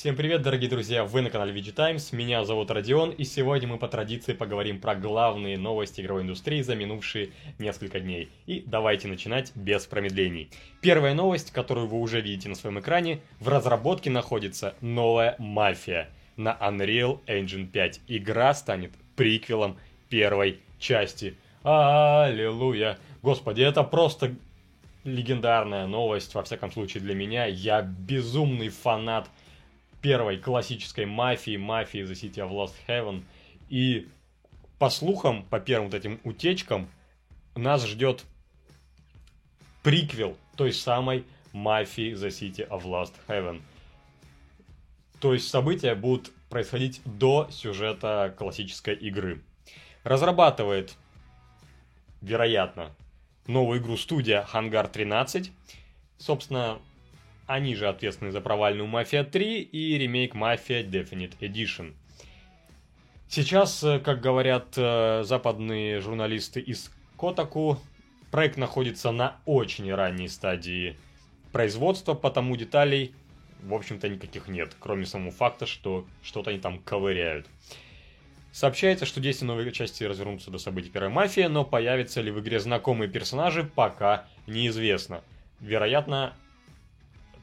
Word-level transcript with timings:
Всем 0.00 0.16
привет, 0.16 0.40
дорогие 0.40 0.70
друзья! 0.70 1.04
Вы 1.04 1.20
на 1.20 1.28
канале 1.28 1.52
VG 1.52 1.72
Times, 1.72 2.12
меня 2.12 2.42
зовут 2.46 2.70
Родион, 2.70 3.10
и 3.10 3.24
сегодня 3.24 3.68
мы 3.68 3.76
по 3.76 3.86
традиции 3.86 4.32
поговорим 4.32 4.80
про 4.80 4.94
главные 4.94 5.58
новости 5.58 6.00
игровой 6.00 6.22
индустрии 6.22 6.62
за 6.62 6.74
минувшие 6.74 7.32
несколько 7.58 8.00
дней. 8.00 8.30
И 8.46 8.64
давайте 8.66 9.08
начинать 9.08 9.52
без 9.54 9.84
промедлений. 9.84 10.48
Первая 10.80 11.12
новость, 11.12 11.50
которую 11.50 11.86
вы 11.86 11.98
уже 11.98 12.22
видите 12.22 12.48
на 12.48 12.54
своем 12.54 12.80
экране, 12.80 13.20
в 13.40 13.48
разработке 13.48 14.08
находится 14.08 14.74
новая 14.80 15.36
«Мафия» 15.38 16.08
на 16.38 16.56
Unreal 16.58 17.20
Engine 17.26 17.66
5. 17.66 18.00
Игра 18.08 18.54
станет 18.54 18.92
приквелом 19.16 19.76
первой 20.08 20.60
части. 20.78 21.36
Аллилуйя! 21.62 22.98
Господи, 23.20 23.60
это 23.60 23.82
просто 23.84 24.34
легендарная 25.04 25.86
новость, 25.86 26.34
во 26.34 26.42
всяком 26.42 26.72
случае 26.72 27.02
для 27.02 27.14
меня. 27.14 27.44
Я 27.44 27.82
безумный 27.82 28.70
фанат 28.70 29.28
первой 30.00 30.38
классической 30.38 31.06
мафии, 31.06 31.56
мафии 31.56 32.00
The 32.00 32.12
City 32.12 32.36
of 32.36 32.50
Lost 32.50 32.74
Heaven. 32.86 33.24
И 33.68 34.08
по 34.78 34.90
слухам, 34.90 35.44
по 35.44 35.60
первым 35.60 35.90
вот 35.90 35.94
этим 35.94 36.20
утечкам, 36.24 36.88
нас 37.54 37.86
ждет 37.86 38.24
приквел 39.82 40.36
той 40.56 40.72
самой 40.72 41.24
мафии 41.52 42.12
The 42.12 42.28
City 42.28 42.68
of 42.68 42.84
Lost 42.84 43.14
Heaven. 43.28 43.62
То 45.20 45.34
есть 45.34 45.48
события 45.48 45.94
будут 45.94 46.32
происходить 46.48 47.00
до 47.04 47.48
сюжета 47.50 48.34
классической 48.36 48.94
игры. 48.94 49.42
Разрабатывает, 50.02 50.94
вероятно, 52.22 52.90
новую 53.46 53.80
игру 53.80 53.96
студия 53.96 54.46
Hangar 54.52 54.90
13. 54.90 55.52
Собственно, 56.18 56.78
они 57.50 57.74
же 57.74 57.88
ответственны 57.88 58.30
за 58.30 58.40
провальную 58.40 58.86
Мафия 58.86 59.24
3 59.24 59.60
и 59.62 59.98
ремейк 59.98 60.34
Мафия 60.34 60.84
Definite 60.84 61.36
Edition. 61.40 61.94
Сейчас, 63.28 63.82
э, 63.82 63.98
как 63.98 64.20
говорят 64.20 64.74
э, 64.76 65.22
западные 65.24 66.00
журналисты 66.00 66.60
из 66.60 66.92
Котаку, 67.18 67.80
проект 68.30 68.56
находится 68.56 69.10
на 69.10 69.36
очень 69.46 69.92
ранней 69.92 70.28
стадии 70.28 70.96
производства, 71.50 72.14
потому 72.14 72.54
деталей, 72.54 73.12
в 73.62 73.74
общем-то, 73.74 74.08
никаких 74.08 74.46
нет, 74.46 74.76
кроме 74.78 75.04
самого 75.04 75.32
факта, 75.32 75.66
что 75.66 76.06
что-то 76.22 76.50
они 76.50 76.60
там 76.60 76.78
ковыряют. 76.78 77.48
Сообщается, 78.52 79.06
что 79.06 79.20
действия 79.20 79.48
новой 79.48 79.70
части 79.72 80.04
развернутся 80.04 80.52
до 80.52 80.58
событий 80.58 80.90
первой 80.90 81.10
мафии, 81.10 81.42
но 81.42 81.64
появятся 81.64 82.20
ли 82.20 82.30
в 82.30 82.38
игре 82.38 82.60
знакомые 82.60 83.10
персонажи, 83.10 83.64
пока 83.64 84.28
неизвестно. 84.46 85.22
Вероятно, 85.60 86.34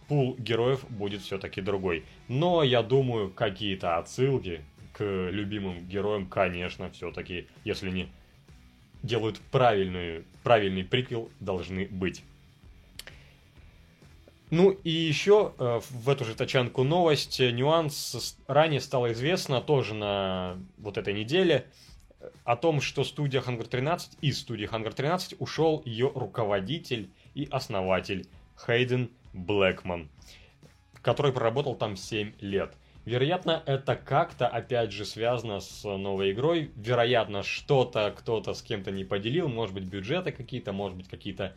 пул 0.07 0.35
героев 0.37 0.85
будет 0.89 1.21
все-таки 1.21 1.61
другой. 1.61 2.05
Но 2.27 2.63
я 2.63 2.83
думаю, 2.83 3.29
какие-то 3.29 3.97
отсылки 3.97 4.61
к 4.93 5.03
любимым 5.03 5.87
героям, 5.87 6.27
конечно, 6.27 6.89
все-таки, 6.91 7.47
если 7.63 7.89
не 7.89 8.09
делают 9.03 9.39
правильную, 9.51 10.25
правильный 10.43 10.83
приквел, 10.83 11.29
должны 11.39 11.85
быть. 11.85 12.23
Ну 14.49 14.71
и 14.71 14.89
еще 14.89 15.53
э, 15.59 15.81
в 15.89 16.09
эту 16.09 16.23
же 16.23 16.33
тачанку 16.33 16.83
новость, 16.83 17.39
нюанс 17.39 18.37
ранее 18.47 18.79
стало 18.79 19.11
известно, 19.11 19.61
тоже 19.61 19.93
на 19.93 20.57
вот 20.77 20.97
этой 20.97 21.13
неделе, 21.13 21.67
о 22.45 22.55
том, 22.55 22.79
что 22.79 23.03
студия 23.03 23.41
Hunger 23.41 23.67
13, 23.67 24.17
из 24.21 24.39
студии 24.39 24.67
Hunger 24.67 24.93
13 24.93 25.35
ушел 25.39 25.81
ее 25.85 26.11
руководитель 26.15 27.09
и 27.35 27.47
основатель 27.51 28.25
Хейден 28.65 29.11
Блэкман, 29.37 30.09
который 31.01 31.31
проработал 31.31 31.75
там 31.75 31.95
7 31.95 32.33
лет. 32.39 32.75
Вероятно, 33.05 33.63
это 33.65 33.95
как-то, 33.95 34.49
опять 34.49 34.91
же, 34.91 35.05
связано 35.05 35.61
с 35.61 35.85
новой 35.85 36.33
игрой. 36.33 36.71
Вероятно, 36.75 37.41
что-то 37.41 38.13
кто-то 38.17 38.53
с 38.53 38.61
кем-то 38.61 38.91
не 38.91 39.05
поделил. 39.05 39.47
Может 39.47 39.73
быть, 39.73 39.85
бюджеты 39.85 40.33
какие-то, 40.33 40.73
может 40.73 40.97
быть, 40.97 41.07
какие-то 41.07 41.55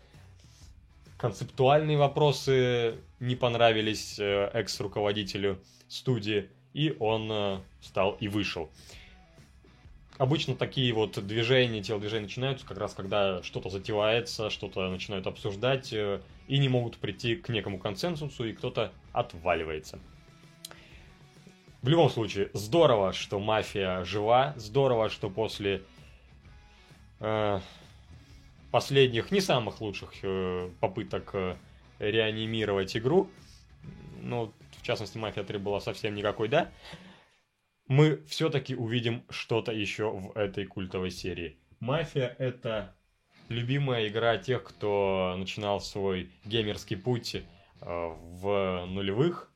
концептуальные 1.16 1.98
вопросы 1.98 2.98
не 3.18 3.34
понравились 3.34 4.20
э, 4.20 4.48
экс-руководителю 4.54 5.58
студии. 5.88 6.48
И 6.72 6.94
он 7.00 7.28
э, 7.32 7.58
встал 7.80 8.16
и 8.20 8.28
вышел. 8.28 8.70
Обычно 10.20 10.54
такие 10.54 10.92
вот 10.92 11.12
движения, 11.26 11.82
телодвижения 11.82 12.24
начинаются 12.24 12.66
как 12.66 12.76
раз, 12.76 12.92
когда 12.92 13.42
что-то 13.42 13.70
затевается, 13.70 14.50
что-то 14.50 14.90
начинают 14.90 15.26
обсуждать, 15.26 15.94
э, 15.94 16.20
и 16.46 16.58
не 16.58 16.68
могут 16.68 16.98
прийти 16.98 17.36
к 17.36 17.48
некому 17.48 17.78
консенсусу, 17.78 18.44
и 18.44 18.52
кто-то 18.52 18.92
отваливается. 19.14 19.98
В 21.80 21.88
любом 21.88 22.10
случае, 22.10 22.50
здорово, 22.52 23.14
что 23.14 23.40
мафия 23.40 24.04
жива, 24.04 24.52
здорово, 24.58 25.08
что 25.08 25.30
после 25.30 25.84
э, 27.20 27.60
последних, 28.70 29.30
не 29.30 29.40
самых 29.40 29.80
лучших 29.80 30.12
э, 30.20 30.68
попыток 30.80 31.30
э, 31.32 31.56
реанимировать 31.98 32.94
игру, 32.94 33.30
ну, 34.20 34.52
в 34.76 34.82
частности, 34.82 35.16
Мафия 35.16 35.44
3 35.44 35.56
была 35.56 35.80
совсем 35.80 36.14
никакой, 36.14 36.48
да, 36.48 36.70
мы 37.90 38.22
все-таки 38.28 38.76
увидим 38.76 39.24
что-то 39.30 39.72
еще 39.72 40.10
в 40.12 40.36
этой 40.36 40.64
культовой 40.64 41.10
серии. 41.10 41.56
Мафия 41.80 42.36
это 42.38 42.94
любимая 43.48 44.06
игра 44.06 44.38
тех, 44.38 44.62
кто 44.62 45.34
начинал 45.36 45.80
свой 45.80 46.30
геймерский 46.44 46.96
путь 46.96 47.34
э, 47.34 47.42
в 47.80 48.86
нулевых. 48.86 49.50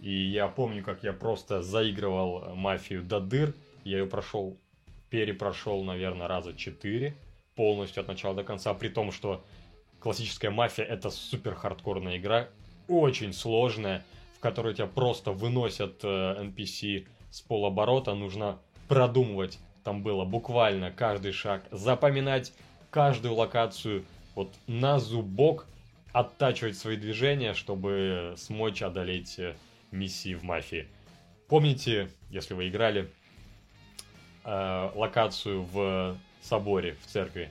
И 0.00 0.12
я 0.12 0.48
помню, 0.48 0.82
как 0.82 1.04
я 1.04 1.12
просто 1.12 1.62
заигрывал 1.62 2.56
мафию 2.56 3.04
до 3.04 3.20
дыр. 3.20 3.54
Я 3.84 3.98
ее 3.98 4.06
прошел, 4.06 4.58
перепрошел, 5.08 5.84
наверное, 5.84 6.26
раза 6.26 6.56
четыре 6.56 7.14
полностью 7.54 8.00
от 8.00 8.08
начала 8.08 8.34
до 8.34 8.42
конца, 8.42 8.74
при 8.74 8.88
том, 8.88 9.12
что 9.12 9.44
классическая 10.00 10.50
мафия 10.50 10.84
это 10.84 11.10
супер 11.10 11.54
хардкорная 11.54 12.18
игра, 12.18 12.48
очень 12.88 13.32
сложная, 13.32 14.04
в 14.36 14.40
которой 14.40 14.74
тебя 14.74 14.88
просто 14.88 15.30
выносят 15.30 16.00
э, 16.02 16.42
NPC 16.42 17.06
с 17.30 17.40
полоборота, 17.40 18.14
нужно 18.14 18.58
продумывать 18.88 19.58
там 19.88 20.02
было 20.02 20.26
буквально 20.26 20.90
каждый 20.90 21.32
шаг, 21.32 21.64
запоминать 21.70 22.52
каждую 22.90 23.32
локацию 23.32 24.04
вот 24.34 24.54
на 24.66 24.98
зубок, 24.98 25.66
оттачивать 26.12 26.76
свои 26.76 26.98
движения, 26.98 27.54
чтобы 27.54 28.34
смочь 28.36 28.82
одолеть 28.82 29.38
э, 29.38 29.56
миссии 29.90 30.34
в 30.34 30.42
мафии. 30.42 30.88
Помните, 31.48 32.10
если 32.28 32.52
вы 32.52 32.68
играли, 32.68 33.10
э, 34.44 34.90
локацию 34.94 35.62
в 35.62 36.18
соборе, 36.42 36.94
в 37.02 37.06
церкви? 37.06 37.50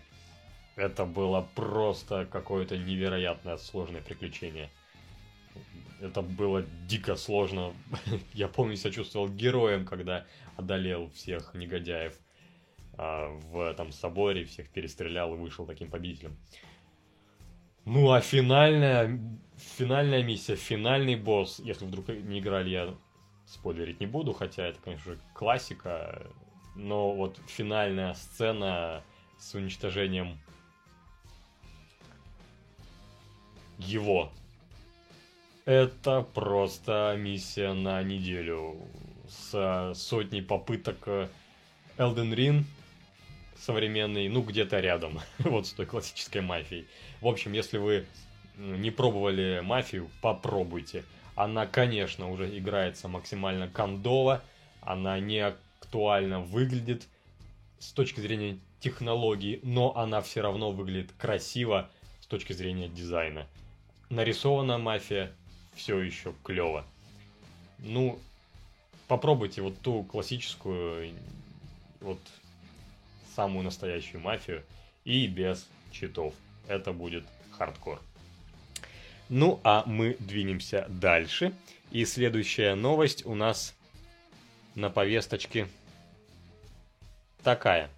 Это 0.75 1.05
было 1.05 1.47
просто 1.55 2.27
какое-то 2.31 2.77
невероятное 2.77 3.57
сложное 3.57 4.01
приключение. 4.01 4.69
Это 5.99 6.21
было 6.21 6.63
дико 6.87 7.15
сложно. 7.15 7.73
Я 8.33 8.47
помню, 8.47 8.75
себя 8.75 8.91
чувствовал 8.91 9.29
героем, 9.29 9.85
когда 9.85 10.25
одолел 10.55 11.09
всех 11.09 11.53
негодяев. 11.53 12.13
А, 12.93 13.29
в 13.29 13.61
этом 13.61 13.91
соборе, 13.91 14.45
всех 14.45 14.69
перестрелял 14.69 15.33
и 15.33 15.37
вышел 15.37 15.65
таким 15.65 15.89
победителем. 15.89 16.37
Ну 17.85 18.11
а 18.11 18.19
финальная, 18.19 19.19
финальная 19.55 20.21
миссия, 20.21 20.55
финальный 20.55 21.15
босс, 21.15 21.59
если 21.59 21.85
вдруг 21.85 22.09
не 22.09 22.39
играли, 22.39 22.69
я 22.69 22.95
спойлерить 23.45 24.01
не 24.01 24.07
буду, 24.07 24.33
хотя 24.33 24.67
это, 24.67 24.79
конечно, 24.83 25.17
классика, 25.33 26.27
но 26.75 27.13
вот 27.13 27.39
финальная 27.47 28.13
сцена 28.13 29.03
с 29.39 29.53
уничтожением 29.55 30.37
его. 33.77 34.31
Это 35.67 36.21
просто 36.21 37.17
миссия 37.19 37.73
на 37.73 38.01
неделю 38.01 38.77
с 39.27 39.91
сотней 39.95 40.41
попыток 40.41 41.05
Elden 41.97 42.33
Ring 42.33 42.63
современный, 43.59 44.29
ну, 44.29 44.43
где-то 44.43 44.79
рядом, 44.79 45.19
вот 45.39 45.67
с 45.67 45.73
той 45.73 45.85
классической 45.85 46.39
мафией. 46.39 46.87
В 47.19 47.27
общем, 47.27 47.51
если 47.51 47.79
вы 47.79 48.05
не 48.55 48.91
пробовали 48.91 49.59
мафию, 49.61 50.09
попробуйте. 50.21 51.03
Она, 51.35 51.67
конечно, 51.67 52.31
уже 52.31 52.57
играется 52.57 53.09
максимально 53.09 53.67
кондово, 53.67 54.41
она 54.79 55.19
не 55.19 55.39
актуально 55.39 56.39
выглядит 56.39 57.09
с 57.79 57.91
точки 57.91 58.21
зрения 58.21 58.57
технологий, 58.79 59.59
но 59.63 59.97
она 59.97 60.21
все 60.21 60.39
равно 60.39 60.71
выглядит 60.71 61.11
красиво 61.17 61.89
с 62.21 62.25
точки 62.25 62.53
зрения 62.53 62.87
дизайна. 62.87 63.47
Нарисована 64.09 64.77
мафия 64.77 65.33
все 65.77 65.99
еще 65.99 66.33
клево. 66.43 66.85
Ну, 67.79 68.19
попробуйте 69.07 69.61
вот 69.61 69.79
ту 69.79 70.03
классическую, 70.03 71.13
вот 72.01 72.19
самую 73.35 73.63
настоящую 73.63 74.21
мафию 74.21 74.63
и 75.05 75.27
без 75.27 75.67
читов. 75.91 76.33
Это 76.67 76.91
будет 76.91 77.25
хардкор. 77.51 78.01
Ну, 79.29 79.59
а 79.63 79.83
мы 79.85 80.15
двинемся 80.19 80.85
дальше. 80.89 81.53
И 81.91 82.03
следующая 82.05 82.75
новость 82.75 83.25
у 83.25 83.35
нас 83.35 83.73
на 84.75 84.89
повесточке 84.89 85.67
такая. 87.43 87.89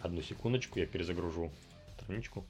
Одну 0.00 0.22
секундочку, 0.22 0.78
я 0.78 0.86
перезагружу 0.86 1.50
страничку. 1.98 2.46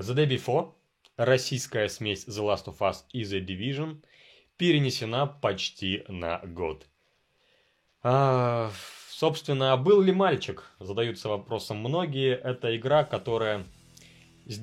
The 0.00 0.14
Day 0.14 0.26
Before, 0.26 0.72
российская 1.16 1.88
смесь 1.88 2.26
The 2.26 2.42
Last 2.42 2.66
of 2.66 2.78
Us 2.78 3.04
и 3.12 3.22
The 3.22 3.44
Division, 3.44 4.02
перенесена 4.56 5.26
почти 5.26 6.04
на 6.08 6.38
год. 6.38 6.86
А, 8.02 8.70
собственно, 9.10 9.76
был 9.76 10.00
ли 10.00 10.12
мальчик? 10.12 10.64
Задаются 10.78 11.28
вопросом 11.28 11.78
многие. 11.78 12.34
Это 12.34 12.74
игра, 12.74 13.04
которая 13.04 13.66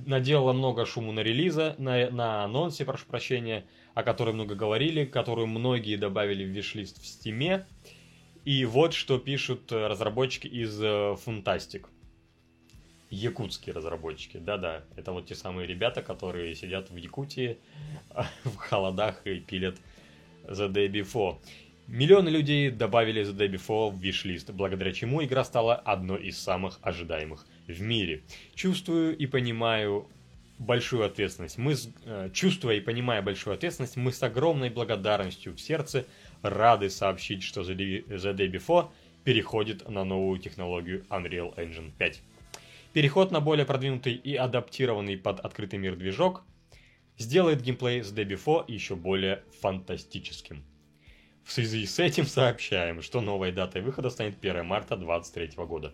наделала 0.07 0.53
много 0.53 0.85
шуму 0.87 1.11
на 1.11 1.19
релиза, 1.19 1.75
на, 1.77 2.09
на 2.09 2.43
анонсе, 2.43 2.83
прошу 2.83 3.05
прощения, 3.05 3.67
о 3.93 4.01
которой 4.01 4.33
много 4.33 4.55
говорили, 4.55 5.05
которую 5.05 5.45
многие 5.45 5.97
добавили 5.97 6.43
в 6.43 6.49
вишлист 6.49 6.99
в 6.99 7.05
стиме. 7.05 7.67
И 8.43 8.65
вот 8.65 8.93
что 8.93 9.19
пишут 9.19 9.71
разработчики 9.71 10.47
из 10.47 10.81
Fantastic. 10.81 11.85
Якутские 13.09 13.73
разработчики. 13.73 14.37
Да-да, 14.37 14.83
это 14.95 15.11
вот 15.13 15.27
те 15.27 15.35
самые 15.35 15.67
ребята, 15.67 16.01
которые 16.01 16.55
сидят 16.55 16.89
в 16.89 16.95
Якутии 16.95 17.57
в 18.43 18.55
холодах 18.57 19.25
и 19.25 19.39
пилят 19.39 19.75
The 20.43 20.71
Day 20.71 20.89
Before. 20.89 21.37
Миллионы 21.87 22.27
людей 22.27 22.69
добавили 22.69 23.23
The 23.23 23.33
Day 23.33 23.49
Before 23.49 23.91
в 23.91 23.99
виш-лист, 23.99 24.51
благодаря 24.51 24.91
чему 24.91 25.23
игра 25.23 25.45
стала 25.45 25.75
одной 25.75 26.23
из 26.23 26.37
самых 26.37 26.79
ожидаемых 26.81 27.45
в 27.65 27.81
мире. 27.81 28.23
Чувствую 28.55 29.15
и 29.15 29.25
понимаю 29.25 30.05
большую 30.59 31.05
ответственность. 31.05 31.57
Мы, 31.57 31.75
э, 32.05 32.29
чувствуя 32.33 32.75
и 32.75 32.81
понимая 32.81 33.21
большую 33.21 33.53
ответственность, 33.53 33.95
мы 33.95 34.11
с 34.11 34.21
огромной 34.21 34.69
благодарностью 34.69 35.53
в 35.53 35.61
сердце 35.61 36.05
рады 36.41 36.89
сообщить, 36.89 37.43
что 37.43 37.61
The 37.61 38.05
Day 38.05 38.51
Before 38.51 38.89
переходит 39.23 39.87
на 39.87 40.03
новую 40.03 40.39
технологию 40.39 41.05
Unreal 41.09 41.55
Engine 41.55 41.91
5. 41.97 42.21
Переход 42.97 43.29
на 43.29 43.41
более 43.41 43.63
продвинутый 43.63 44.13
и 44.13 44.35
адаптированный 44.35 45.17
под 45.17 45.39
открытый 45.41 45.77
мир 45.77 45.95
движок 45.95 46.41
сделает 47.15 47.61
геймплей 47.61 48.01
с 48.01 48.11
Before 48.11 48.65
еще 48.67 48.95
более 48.95 49.43
фантастическим. 49.61 50.63
В 51.43 51.51
связи 51.51 51.85
с 51.85 51.99
этим 51.99 52.25
сообщаем, 52.25 53.03
что 53.03 53.21
новой 53.21 53.51
датой 53.51 53.83
выхода 53.83 54.09
станет 54.09 54.39
1 54.39 54.65
марта 54.65 54.97
2023 54.97 55.63
года. 55.65 55.93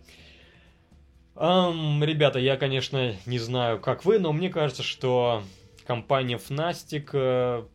Um, 1.35 2.05
ребята, 2.05 2.39
я, 2.39 2.55
конечно, 2.55 3.13
не 3.25 3.37
знаю, 3.37 3.81
как 3.81 4.05
вы, 4.05 4.17
но 4.17 4.31
мне 4.31 4.49
кажется, 4.49 4.81
что 4.81 5.43
компания 5.85 6.37
Fnastic... 6.37 7.09
Э, 7.11 7.65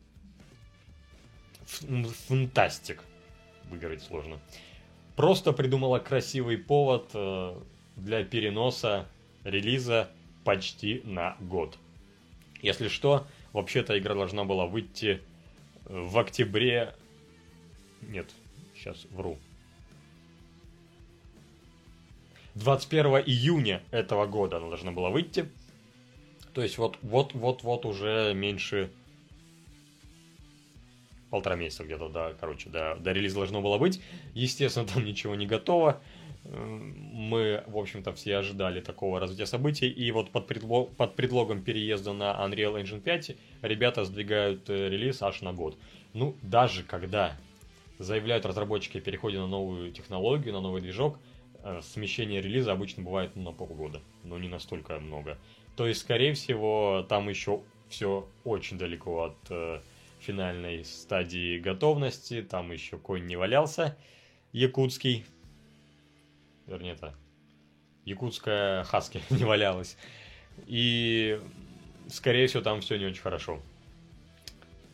фантастик. 1.66 3.04
Выговорить 3.64 4.00
сложно. 4.04 4.40
Просто 5.16 5.52
придумала 5.52 5.98
красивый 5.98 6.56
повод 6.56 7.10
э, 7.12 7.60
для 7.96 8.24
переноса 8.24 9.06
релиза 9.44 10.10
почти 10.44 11.02
на 11.04 11.36
год. 11.40 11.78
Если 12.62 12.88
что, 12.88 13.26
вообще-то 13.52 13.98
игра 13.98 14.14
должна 14.14 14.44
была 14.44 14.66
выйти 14.66 15.20
в 15.84 16.18
октябре... 16.18 16.94
Нет, 18.02 18.30
сейчас 18.74 19.06
вру. 19.10 19.38
21 22.54 23.06
июня 23.26 23.82
этого 23.90 24.26
года 24.26 24.56
она 24.56 24.68
должна 24.68 24.90
была 24.90 25.10
выйти. 25.10 25.48
То 26.54 26.62
есть 26.62 26.78
вот, 26.78 26.98
вот, 27.02 27.34
вот, 27.34 27.62
вот 27.62 27.84
уже 27.86 28.32
меньше 28.34 28.90
полтора 31.30 31.56
месяца 31.56 31.84
где-то, 31.84 32.08
да, 32.08 32.32
короче, 32.40 32.68
да, 32.70 32.96
до 32.96 33.12
релиза 33.12 33.36
должно 33.36 33.60
было 33.60 33.78
быть. 33.78 34.00
Естественно, 34.34 34.86
там 34.86 35.04
ничего 35.04 35.34
не 35.34 35.46
готово 35.46 36.00
мы, 36.50 37.62
в 37.66 37.76
общем-то, 37.76 38.12
все 38.14 38.36
ожидали 38.36 38.80
такого 38.80 39.20
развития 39.20 39.46
событий, 39.46 39.88
и 39.88 40.10
вот 40.12 40.30
под, 40.30 40.46
предлог, 40.46 40.96
под 40.96 41.14
предлогом 41.14 41.62
переезда 41.62 42.12
на 42.12 42.32
Unreal 42.32 42.82
Engine 42.82 43.00
5 43.00 43.36
ребята 43.62 44.04
сдвигают 44.04 44.70
э, 44.70 44.88
релиз 44.88 45.20
аж 45.22 45.42
на 45.42 45.52
год. 45.52 45.76
Ну, 46.14 46.36
даже 46.42 46.84
когда 46.84 47.36
заявляют 47.98 48.46
разработчики 48.46 48.98
о 48.98 49.00
переходе 49.00 49.38
на 49.38 49.46
новую 49.46 49.92
технологию, 49.92 50.54
на 50.54 50.60
новый 50.60 50.80
движок, 50.80 51.18
э, 51.62 51.80
смещение 51.82 52.40
релиза 52.40 52.72
обычно 52.72 53.02
бывает 53.02 53.36
на 53.36 53.52
полгода, 53.52 54.00
но 54.24 54.38
не 54.38 54.48
настолько 54.48 54.98
много. 55.00 55.36
То 55.76 55.86
есть, 55.86 56.00
скорее 56.00 56.32
всего, 56.32 57.04
там 57.08 57.28
еще 57.28 57.60
все 57.90 58.26
очень 58.44 58.78
далеко 58.78 59.24
от 59.24 59.36
э, 59.50 59.80
финальной 60.18 60.84
стадии 60.84 61.58
готовности, 61.58 62.42
там 62.42 62.72
еще 62.72 62.96
конь 62.96 63.26
не 63.26 63.36
валялся, 63.36 63.98
якутский, 64.52 65.26
вернее, 66.68 66.92
это 66.92 67.14
якутская 68.04 68.84
хаски 68.84 69.22
не 69.30 69.44
валялась. 69.44 69.96
И, 70.66 71.40
скорее 72.08 72.46
всего, 72.46 72.62
там 72.62 72.80
все 72.80 72.96
не 72.96 73.06
очень 73.06 73.22
хорошо. 73.22 73.60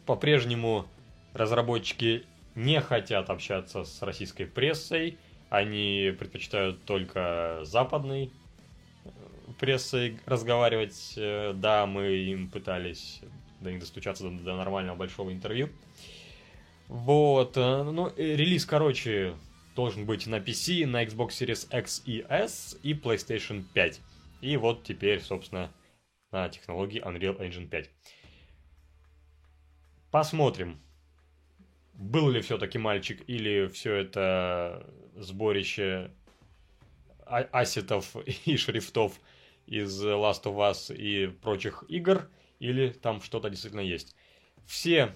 По-прежнему 0.07 0.87
разработчики 1.33 2.25
не 2.55 2.81
хотят 2.81 3.31
общаться 3.31 3.85
с 3.85 4.03
российской 4.03 4.45
прессой, 4.45 5.19
они 5.51 6.15
предпочитают 6.19 6.85
только 6.85 7.61
западной 7.63 8.31
э, 9.05 9.09
прессой 9.59 10.19
разговаривать. 10.27 11.15
Э, 11.17 11.53
да, 11.55 11.87
мы 11.87 12.17
им 12.17 12.51
пытались 12.51 13.21
до 13.61 13.71
них 13.71 13.81
достучаться 13.81 14.29
до, 14.29 14.57
нормального 14.57 14.97
большого 14.97 15.33
интервью. 15.33 15.69
Вот, 16.89 17.57
э, 17.57 17.83
ну, 17.83 18.13
релиз, 18.17 18.67
короче, 18.67 19.35
должен 19.75 20.07
быть 20.07 20.27
на 20.27 20.37
PC, 20.37 20.87
на 20.87 21.05
Xbox 21.05 21.29
Series 21.31 21.79
X 21.79 22.03
и 22.07 22.25
S 22.29 22.79
и 22.83 22.93
PlayStation 22.95 23.65
5. 23.75 24.01
И 24.41 24.57
вот 24.57 24.85
теперь, 24.85 25.21
собственно, 25.21 25.73
на 26.31 26.49
технологии 26.49 27.03
Unreal 27.03 27.39
Engine 27.39 27.69
5. 27.69 27.91
Посмотрим, 30.11 30.81
был 31.95 32.31
ли 32.31 32.41
все-таки 32.41 32.79
мальчик 32.79 33.23
или 33.27 33.69
все 33.69 33.95
это 33.95 34.87
сборище 35.17 36.11
а, 37.27 37.39
ассетов 37.53 38.17
и 38.45 38.57
шрифтов 38.57 39.21
из 39.67 40.05
Last 40.05 40.45
of 40.45 40.57
Us 40.57 40.95
и 40.95 41.27
прочих 41.27 41.85
игр, 41.89 42.29
или 42.59 42.91
там 42.91 43.21
что-то 43.23 43.51
действительно 43.51 43.81
есть. 43.81 44.15
Все 44.67 45.15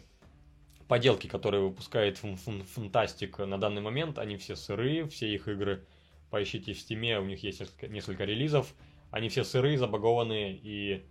поделки, 0.88 1.26
которые 1.26 1.62
выпускает 1.62 2.18
Фантастик 2.18 3.38
на 3.38 3.58
данный 3.58 3.82
момент, 3.82 4.18
они 4.18 4.36
все 4.36 4.56
сырые, 4.56 5.06
все 5.08 5.32
их 5.32 5.46
игры 5.46 5.84
поищите 6.30 6.72
в 6.72 6.78
Стиме, 6.78 7.20
у 7.20 7.24
них 7.24 7.42
есть 7.42 7.60
несколько, 7.60 7.88
несколько 7.88 8.24
релизов, 8.24 8.74
они 9.10 9.28
все 9.28 9.44
сырые, 9.44 9.78
забагованные 9.78 10.58
и 10.60 11.04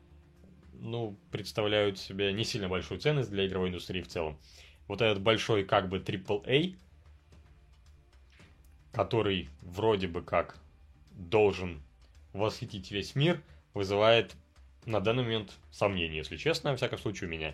ну, 0.74 1.18
представляют 1.32 1.98
себе 1.98 2.34
не 2.34 2.44
сильно 2.44 2.68
большую 2.68 3.00
ценность 3.00 3.32
для 3.32 3.48
игровой 3.48 3.70
индустрии 3.70 4.02
в 4.02 4.08
целом. 4.08 4.38
Вот 4.88 5.02
этот 5.02 5.22
большой 5.22 5.64
как 5.64 5.90
бы 5.90 6.00
AAA, 6.00 6.76
который 8.92 9.50
вроде 9.62 10.08
бы 10.08 10.22
как 10.22 10.58
должен 11.12 11.82
восхитить 12.34 12.92
весь 12.92 13.16
мир, 13.16 13.42
вызывает 13.74 14.36
на 14.86 15.02
данный 15.02 15.24
момент 15.24 15.54
сомнения, 15.72 16.18
если 16.18 16.38
честно, 16.38 16.72
во 16.72 16.78
всяком 16.78 17.00
случае 17.00 17.28
у 17.28 17.32
меня. 17.32 17.54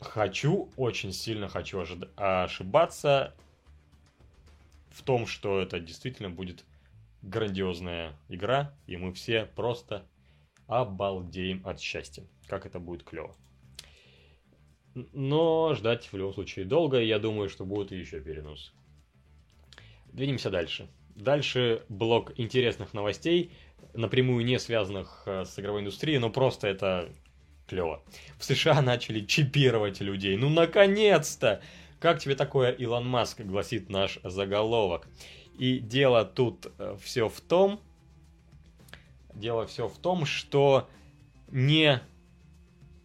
Хочу, 0.00 0.70
очень 0.76 1.12
сильно 1.12 1.48
хочу 1.48 1.84
ошибаться 2.16 3.34
в 4.90 5.02
том, 5.02 5.26
что 5.26 5.60
это 5.60 5.80
действительно 5.80 6.30
будет 6.30 6.64
грандиозная 7.22 8.16
игра, 8.28 8.74
и 8.86 8.96
мы 8.96 9.12
все 9.12 9.44
просто 9.44 10.06
обалдеем 10.68 11.66
от 11.66 11.80
счастья. 11.80 12.24
Как 12.46 12.64
это 12.64 12.78
будет 12.78 13.02
клево. 13.02 13.34
Но 14.94 15.74
ждать 15.74 16.12
в 16.12 16.16
любом 16.16 16.34
случае 16.34 16.64
долго, 16.64 17.00
и 17.00 17.06
я 17.06 17.18
думаю, 17.18 17.48
что 17.48 17.64
будут 17.64 17.92
еще 17.92 18.20
переносы. 18.20 18.72
Двинемся 20.12 20.50
дальше. 20.50 20.88
Дальше 21.14 21.84
блок 21.88 22.32
интересных 22.38 22.94
новостей, 22.94 23.52
напрямую 23.94 24.44
не 24.44 24.58
связанных 24.58 25.24
э, 25.26 25.44
с 25.44 25.58
игровой 25.58 25.80
индустрией, 25.80 26.18
но 26.18 26.30
просто 26.30 26.68
это 26.68 27.12
клево. 27.68 28.02
В 28.38 28.44
США 28.44 28.82
начали 28.82 29.20
чипировать 29.20 30.00
людей. 30.00 30.36
Ну, 30.36 30.48
наконец-то! 30.48 31.60
Как 32.00 32.20
тебе 32.20 32.36
такое, 32.36 32.70
Илон 32.70 33.08
Маск, 33.08 33.40
гласит 33.40 33.90
наш 33.90 34.18
заголовок. 34.22 35.08
И 35.58 35.80
дело 35.80 36.24
тут 36.24 36.72
э, 36.78 36.96
все 37.02 37.28
в 37.28 37.40
том, 37.40 37.80
дело 39.34 39.66
все 39.66 39.88
в 39.88 39.98
том, 39.98 40.24
что 40.24 40.88
не, 41.48 42.00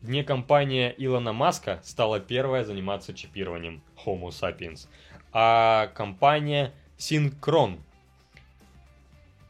не 0.01 0.24
компания 0.24 0.93
Илона 0.98 1.34
Маска 1.34 1.82
стала 1.84 2.20
первая 2.20 2.63
заниматься 2.63 3.13
чипированием 3.13 3.82
Homo 4.05 4.29
sapiens, 4.29 4.88
а 5.32 5.88
компания 5.96 6.74
Synchron 7.00 7.79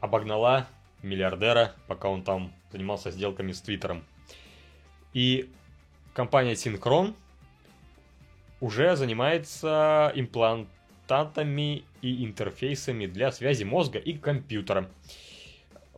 обогнала 0.00 0.66
миллиардера, 1.02 1.72
пока 1.86 2.08
он 2.08 2.22
там 2.22 2.52
занимался 2.72 3.10
сделками 3.10 3.52
с 3.52 3.60
Твиттером. 3.60 4.04
И 5.14 5.50
компания 6.12 6.52
Synchron 6.52 7.14
уже 8.60 8.96
занимается 8.96 10.12
имплантатами 10.14 11.84
и 12.02 12.24
интерфейсами 12.24 13.06
для 13.06 13.32
связи 13.32 13.64
мозга 13.64 13.98
и 13.98 14.12
компьютера. 14.14 14.90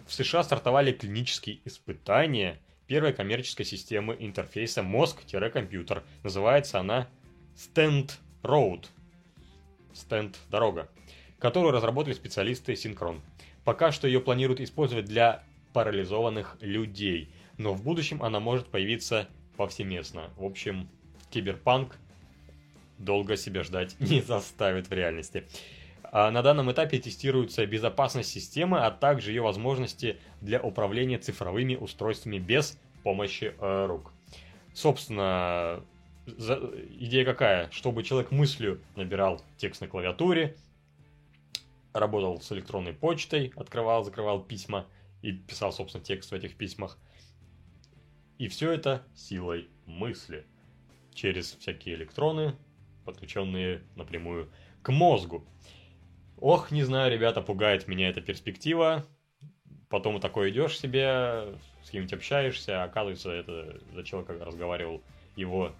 В 0.06 0.12
США 0.12 0.44
стартовали 0.44 0.92
клинические 0.92 1.58
испытания 1.64 2.60
первой 2.86 3.12
коммерческой 3.12 3.64
системы 3.64 4.16
интерфейса 4.18 4.82
мозг-компьютер. 4.82 6.04
Называется 6.22 6.78
она 6.78 7.08
Stand 7.56 8.12
Road. 8.42 8.86
Stand 9.92 10.36
дорога, 10.50 10.88
которую 11.38 11.72
разработали 11.72 12.14
специалисты 12.14 12.74
Synchron. 12.74 13.20
Пока 13.64 13.90
что 13.90 14.06
ее 14.06 14.20
планируют 14.20 14.60
использовать 14.60 15.06
для 15.06 15.42
парализованных 15.76 16.56
людей, 16.62 17.28
но 17.58 17.74
в 17.74 17.82
будущем 17.82 18.22
она 18.22 18.40
может 18.40 18.68
появиться 18.68 19.28
повсеместно. 19.58 20.30
В 20.38 20.44
общем, 20.46 20.88
киберпанк 21.28 21.98
долго 22.96 23.36
себя 23.36 23.62
ждать 23.62 23.94
не 24.00 24.22
заставит 24.22 24.88
в 24.88 24.92
реальности. 24.94 25.44
А 26.02 26.30
на 26.30 26.40
данном 26.40 26.72
этапе 26.72 26.98
тестируется 26.98 27.66
безопасность 27.66 28.30
системы, 28.30 28.78
а 28.78 28.90
также 28.90 29.32
ее 29.32 29.42
возможности 29.42 30.16
для 30.40 30.62
управления 30.62 31.18
цифровыми 31.18 31.76
устройствами 31.76 32.38
без 32.38 32.78
помощи 33.02 33.54
э, 33.60 33.86
рук. 33.86 34.12
Собственно, 34.72 35.82
идея 36.24 37.26
какая? 37.26 37.70
Чтобы 37.70 38.02
человек 38.02 38.30
мыслью 38.30 38.80
набирал 38.94 39.42
текст 39.58 39.82
на 39.82 39.88
клавиатуре, 39.88 40.56
работал 41.92 42.40
с 42.40 42.50
электронной 42.50 42.94
почтой, 42.94 43.52
открывал, 43.56 44.04
закрывал 44.04 44.40
письма 44.40 44.86
и 45.26 45.32
писал, 45.32 45.72
собственно, 45.72 46.04
текст 46.04 46.30
в 46.30 46.34
этих 46.34 46.56
письмах. 46.56 46.98
И 48.38 48.46
все 48.46 48.70
это 48.70 49.04
силой 49.16 49.68
мысли. 49.86 50.46
Через 51.14 51.56
всякие 51.56 51.96
электроны, 51.96 52.54
подключенные 53.04 53.82
напрямую 53.96 54.52
к 54.82 54.92
мозгу. 54.92 55.44
Ох, 56.36 56.70
не 56.70 56.84
знаю, 56.84 57.10
ребята, 57.10 57.40
пугает 57.40 57.88
меня 57.88 58.08
эта 58.08 58.20
перспектива. 58.20 59.04
Потом 59.88 60.20
такой 60.20 60.50
идешь 60.50 60.78
себе, 60.78 61.58
с 61.82 61.90
кем-нибудь 61.90 62.12
общаешься, 62.12 62.82
а 62.82 62.84
оказывается, 62.84 63.32
это 63.32 63.80
за 63.94 64.04
человека 64.04 64.44
разговаривал 64.44 65.02
его 65.34 65.74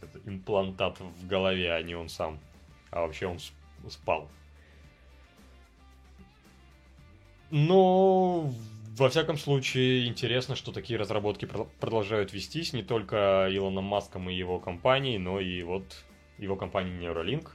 это 0.00 0.18
имплантат 0.28 0.98
в 1.00 1.26
голове, 1.28 1.72
а 1.72 1.82
не 1.82 1.94
он 1.94 2.08
сам. 2.08 2.40
А 2.90 3.02
вообще 3.02 3.26
он 3.26 3.38
спал. 3.88 4.28
Но, 7.50 8.52
во 8.96 9.08
всяком 9.08 9.38
случае, 9.38 10.06
интересно, 10.06 10.54
что 10.54 10.72
такие 10.72 10.98
разработки 10.98 11.46
продолжают 11.80 12.32
вестись 12.32 12.72
не 12.72 12.82
только 12.82 13.48
Илоном 13.50 13.84
Маском 13.84 14.28
и 14.28 14.34
его 14.34 14.58
компанией, 14.58 15.18
но 15.18 15.40
и 15.40 15.62
вот 15.62 16.04
его 16.36 16.56
компанией 16.56 16.98
Neuralink, 16.98 17.48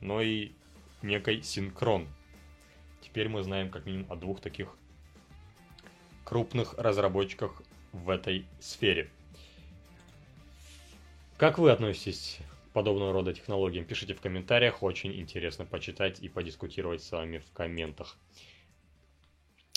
но 0.00 0.20
и 0.20 0.52
некой 1.02 1.42
Синхрон. 1.42 2.08
Теперь 3.00 3.28
мы 3.28 3.42
знаем 3.42 3.70
как 3.70 3.86
минимум 3.86 4.10
о 4.10 4.16
двух 4.16 4.40
таких 4.40 4.76
крупных 6.24 6.74
разработчиках 6.74 7.62
в 7.92 8.10
этой 8.10 8.46
сфере. 8.58 9.10
Как 11.36 11.58
вы 11.58 11.70
относитесь 11.70 12.38
к 12.70 12.72
подобного 12.72 13.12
рода 13.12 13.32
технологиям? 13.32 13.84
Пишите 13.84 14.14
в 14.14 14.20
комментариях, 14.20 14.82
очень 14.82 15.12
интересно 15.20 15.64
почитать 15.64 16.20
и 16.20 16.28
подискутировать 16.28 17.02
с 17.02 17.12
вами 17.12 17.38
в 17.38 17.52
комментах. 17.52 18.16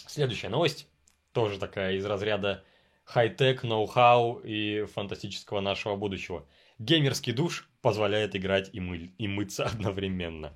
Следующая 0.10 0.50
новость, 0.50 0.88
тоже 1.34 1.60
такая 1.60 1.94
из 1.94 2.04
разряда 2.04 2.64
хай-тек, 3.04 3.62
ноу-хау 3.62 4.40
и 4.44 4.86
фантастического 4.86 5.62
нашего 5.62 5.98
будущего. 5.98 6.48
Геймерский 6.80 7.32
душ 7.32 7.70
позволяет 7.84 8.36
играть 8.36 8.72
и, 8.74 8.80
мы, 8.80 9.14
и 9.20 9.28
мыться 9.28 9.66
одновременно. 9.72 10.52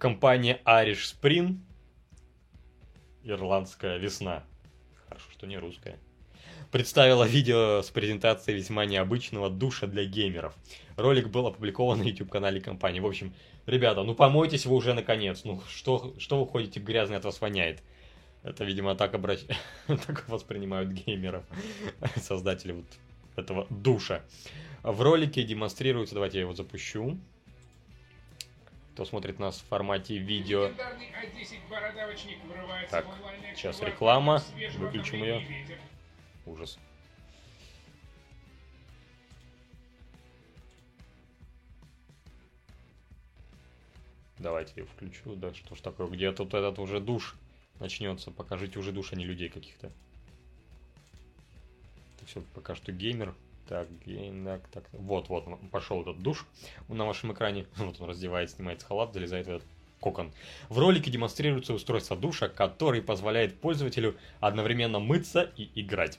Компания 0.00 0.60
Irish 0.64 1.14
Spring, 1.14 1.60
ирландская 3.22 3.96
весна, 3.98 4.42
хорошо, 5.06 5.30
что 5.30 5.46
не 5.46 5.56
русская, 5.56 6.00
представила 6.72 7.22
видео 7.22 7.80
с 7.80 7.90
презентацией 7.90 8.58
весьма 8.58 8.86
необычного 8.86 9.50
душа 9.50 9.86
для 9.86 10.04
геймеров. 10.04 10.52
Ролик 10.96 11.28
был 11.28 11.46
опубликован 11.46 12.00
на 12.00 12.02
YouTube-канале 12.02 12.60
компании. 12.60 12.98
В 12.98 13.06
общем, 13.06 13.34
ребята, 13.66 14.02
ну 14.02 14.16
помойтесь 14.16 14.66
вы 14.66 14.74
уже 14.74 14.94
наконец. 14.94 15.44
Ну 15.44 15.62
что, 15.68 16.16
что 16.18 16.44
вы 16.44 16.50
ходите 16.50 16.80
грязный, 16.80 17.18
от 17.18 17.24
вас 17.24 17.40
воняет. 17.40 17.80
Это, 18.44 18.64
видимо, 18.64 18.94
так, 18.94 19.14
обращ... 19.14 19.40
так 19.86 20.28
воспринимают 20.28 20.90
геймеров, 20.90 21.44
создатели 22.16 22.72
вот 22.72 22.84
этого 23.36 23.66
душа. 23.70 24.22
В 24.82 25.00
ролике 25.00 25.42
демонстрируется, 25.44 26.14
давайте 26.14 26.38
я 26.38 26.42
его 26.42 26.52
запущу. 26.52 27.18
Кто 28.92 29.06
смотрит 29.06 29.38
нас 29.38 29.60
в 29.60 29.64
формате 29.64 30.18
видео. 30.18 30.70
Так, 32.90 33.06
сейчас 33.56 33.80
реклама, 33.80 34.42
выключим 34.76 35.22
ее. 35.22 35.42
Ужас. 36.44 36.78
Давайте 44.38 44.72
я 44.76 44.84
включу. 44.84 45.34
Да 45.34 45.54
что 45.54 45.74
ж 45.74 45.80
такое, 45.80 46.06
где 46.08 46.30
тут 46.30 46.52
этот 46.52 46.78
уже 46.78 47.00
душ 47.00 47.34
начнется? 47.80 48.30
Покажите 48.30 48.78
уже 48.78 48.92
душ, 48.92 49.12
а 49.12 49.16
не 49.16 49.24
людей 49.24 49.48
каких-то. 49.48 49.90
Это 52.16 52.26
все 52.26 52.42
пока 52.54 52.74
что 52.74 52.92
геймер. 52.92 53.34
Так, 53.68 53.88
гейм, 54.04 54.44
так, 54.44 54.68
так. 54.68 54.84
Вот, 54.92 55.28
вот, 55.28 55.44
пошел 55.70 56.02
этот 56.02 56.22
душ 56.22 56.46
на 56.88 57.06
вашем 57.06 57.32
экране. 57.32 57.66
Вот 57.76 58.00
он 58.00 58.10
раздевает, 58.10 58.50
снимает 58.50 58.82
халат, 58.82 59.14
залезает 59.14 59.46
в 59.46 59.50
этот 59.50 59.68
кокон. 60.00 60.32
В 60.68 60.78
ролике 60.78 61.10
демонстрируется 61.10 61.72
устройство 61.72 62.14
душа, 62.16 62.48
который 62.48 63.00
позволяет 63.00 63.58
пользователю 63.58 64.16
одновременно 64.40 64.98
мыться 64.98 65.50
и 65.56 65.70
играть. 65.74 66.18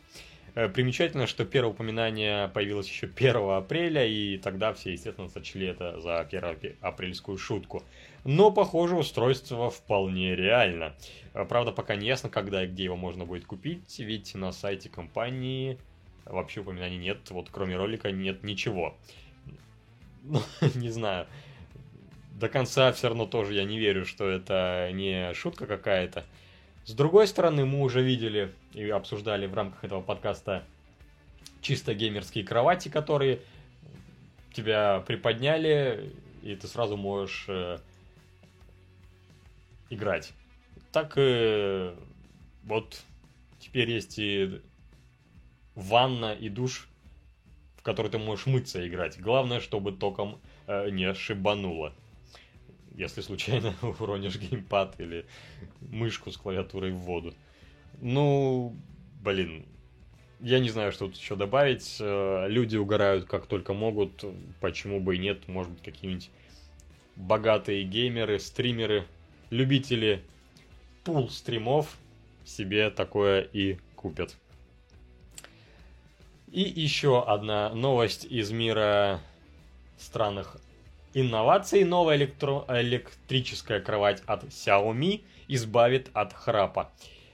Э, 0.56 0.70
примечательно, 0.70 1.28
что 1.28 1.46
первое 1.46 1.74
упоминание 1.74 2.48
появилось 2.48 2.90
еще 2.90 3.08
1 3.08 3.36
апреля, 3.52 4.08
и 4.08 4.38
тогда 4.38 4.74
все, 4.74 4.94
естественно, 4.94 5.30
сочли 5.30 5.68
это 5.68 6.00
за 6.00 6.20
1 6.20 6.76
апрельскую 6.82 7.38
шутку. 7.38 7.84
Но, 8.24 8.52
похоже, 8.52 8.96
устройство 8.96 9.70
вполне 9.70 10.36
реально. 10.36 10.96
Э, 11.34 11.46
правда, 11.46 11.72
пока 11.72 11.96
не 11.96 12.08
ясно, 12.08 12.30
когда 12.30 12.64
и 12.64 12.68
где 12.68 12.86
его 12.86 12.96
можно 12.96 13.26
будет 13.26 13.46
купить, 13.46 14.00
ведь 14.00 14.34
на 14.34 14.52
сайте 14.52 14.90
компании 14.90 15.78
вообще 16.24 16.62
упоминаний 16.62 16.98
нет, 16.98 17.30
вот 17.30 17.50
кроме 17.52 17.76
ролика 17.76 18.12
нет 18.12 18.44
ничего. 18.44 18.98
Ну, 20.24 20.42
не 20.76 20.90
знаю 20.90 21.28
до 22.36 22.50
конца 22.50 22.92
все 22.92 23.08
равно 23.08 23.26
тоже 23.26 23.54
я 23.54 23.64
не 23.64 23.80
верю, 23.80 24.06
что 24.06 24.30
это 24.30 24.90
не 24.94 25.34
шутка 25.34 25.66
какая-то. 25.66 26.26
С 26.86 26.94
другой 26.94 27.28
стороны, 27.28 27.66
мы 27.66 27.82
уже 27.82 28.04
видели 28.04 28.54
и 28.74 28.88
обсуждали 28.90 29.48
в 29.48 29.56
рамках 29.56 29.84
этого 29.84 30.02
подкаста 30.02 30.64
чисто 31.62 31.96
геймерские 31.96 32.44
кровати, 32.44 32.90
которые 32.90 33.40
тебя 34.54 35.04
приподняли, 35.08 36.14
и 36.44 36.56
ты 36.56 36.68
сразу 36.68 36.96
можешь 36.96 37.46
э, 37.48 37.80
играть. 39.90 40.32
Так 40.92 41.14
э, 41.18 41.96
вот 42.64 43.02
теперь 43.60 43.90
есть 43.90 44.20
и 44.20 44.62
ванна, 45.74 46.34
и 46.34 46.50
душ, 46.50 46.88
в 47.78 47.82
который 47.82 48.12
ты 48.12 48.20
можешь 48.20 48.46
мыться 48.46 48.80
и 48.80 48.88
играть. 48.88 49.20
Главное, 49.20 49.60
чтобы 49.60 49.92
током 49.92 50.40
э, 50.68 50.92
не 50.92 51.16
шибануло 51.16 51.94
если 52.98 53.22
случайно 53.22 53.74
уронишь 54.00 54.38
геймпад 54.38 55.00
или 55.00 55.26
мышку 55.82 56.32
с 56.32 56.38
клавиатурой 56.38 56.92
в 56.92 57.00
воду. 57.00 57.34
Ну, 58.02 58.76
блин, 59.22 59.66
я 60.40 60.60
не 60.60 60.70
знаю, 60.70 60.92
что 60.92 61.08
тут 61.08 61.18
еще 61.18 61.36
добавить. 61.36 61.98
Э, 62.00 62.48
люди 62.48 62.78
угорают 62.78 63.26
как 63.26 63.48
только 63.48 63.74
могут, 63.74 64.24
почему 64.60 65.00
бы 65.00 65.16
и 65.16 65.20
нет. 65.20 65.48
Может 65.48 65.72
быть, 65.72 65.84
какие-нибудь 65.84 66.30
богатые 67.16 67.84
геймеры, 67.84 68.40
стримеры, 68.40 69.06
любители 69.50 70.22
пул 71.04 71.30
стримов 71.30 71.98
себе 72.44 72.90
такое 72.90 73.42
и 73.42 73.78
купят. 73.96 74.36
И 76.52 76.62
еще 76.62 77.24
одна 77.24 77.70
новость 77.74 78.26
из 78.26 78.52
мира 78.52 79.20
странных 79.98 80.58
инновации 81.16 81.84
новая 81.84 82.18
электро- 82.18 82.66
электрическая 82.70 83.80
кровать 83.80 84.22
от 84.28 84.44
Xiaomi 84.44 85.24
избавит 85.48 86.12
от 86.14 86.34
храпа. 86.34 86.92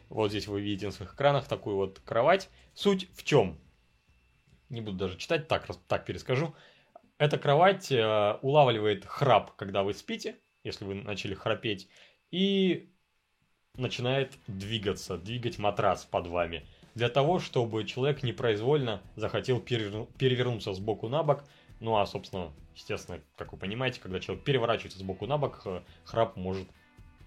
Вот 0.09 0.29
здесь 0.29 0.47
вы 0.47 0.61
видите 0.61 0.85
на 0.85 0.91
своих 0.91 1.13
экранах 1.15 1.47
такую 1.47 1.75
вот 1.75 1.99
кровать. 2.05 2.49
Суть 2.73 3.09
в 3.15 3.23
чем? 3.23 3.57
Не 4.69 4.81
буду 4.81 4.97
даже 4.97 5.17
читать, 5.17 5.47
так, 5.47 5.67
так 5.87 6.05
перескажу. 6.05 6.55
Эта 7.17 7.37
кровать 7.37 7.91
э, 7.91 8.37
улавливает 8.41 9.05
храп, 9.05 9.55
когда 9.55 9.83
вы 9.83 9.93
спите, 9.93 10.37
если 10.63 10.85
вы 10.85 10.95
начали 10.95 11.33
храпеть, 11.33 11.89
и 12.31 12.89
начинает 13.75 14.37
двигаться, 14.47 15.17
двигать 15.17 15.57
матрас 15.57 16.05
под 16.05 16.27
вами. 16.27 16.65
для 16.95 17.09
того, 17.09 17.39
чтобы 17.39 17.83
человек 17.85 18.23
непроизвольно 18.23 19.01
захотел 19.15 19.59
перевернуться 19.59 20.73
с 20.73 20.79
боку 20.79 21.07
на 21.07 21.23
бок. 21.23 21.43
Ну 21.79 21.97
а, 21.97 22.05
собственно, 22.05 22.51
естественно, 22.75 23.21
как 23.37 23.51
вы 23.51 23.57
понимаете, 23.57 23.99
когда 23.99 24.19
человек 24.19 24.43
переворачивается 24.43 24.99
с 24.99 25.03
боку 25.03 25.27
на 25.27 25.37
бок, 25.37 25.61
э, 25.65 25.81
храп 26.03 26.35
может 26.35 26.67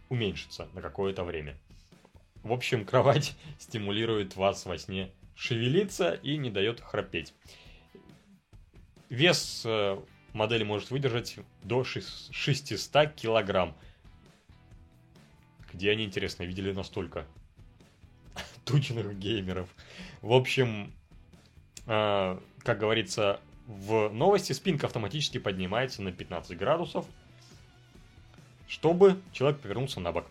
уменьшиться 0.08 0.68
на 0.74 0.80
какое-то 0.80 1.24
время. 1.24 1.56
В 2.42 2.52
общем, 2.52 2.84
кровать 2.86 3.36
стимулирует 3.58 4.36
вас 4.36 4.66
во 4.66 4.78
сне 4.78 5.12
шевелиться 5.34 6.12
и 6.14 6.36
не 6.36 6.50
дает 6.50 6.80
храпеть. 6.80 7.34
Вес 9.08 9.62
э, 9.64 10.00
модели 10.32 10.64
может 10.64 10.90
выдержать 10.90 11.38
до 11.62 11.84
600 11.84 13.14
килограмм. 13.14 13.76
Где 15.72 15.90
они, 15.90 16.04
интересно, 16.04 16.44
видели 16.44 16.72
настолько 16.72 17.26
тучных 18.64 19.18
геймеров? 19.18 19.68
В 20.22 20.32
общем, 20.32 20.92
э, 21.86 22.38
как 22.60 22.78
говорится 22.78 23.40
в 23.66 24.10
новости, 24.10 24.52
спинка 24.52 24.86
автоматически 24.86 25.38
поднимается 25.38 26.02
на 26.02 26.12
15 26.12 26.56
градусов, 26.56 27.06
чтобы 28.68 29.20
человек 29.32 29.60
повернулся 29.60 30.00
на 30.00 30.12
бок. 30.12 30.26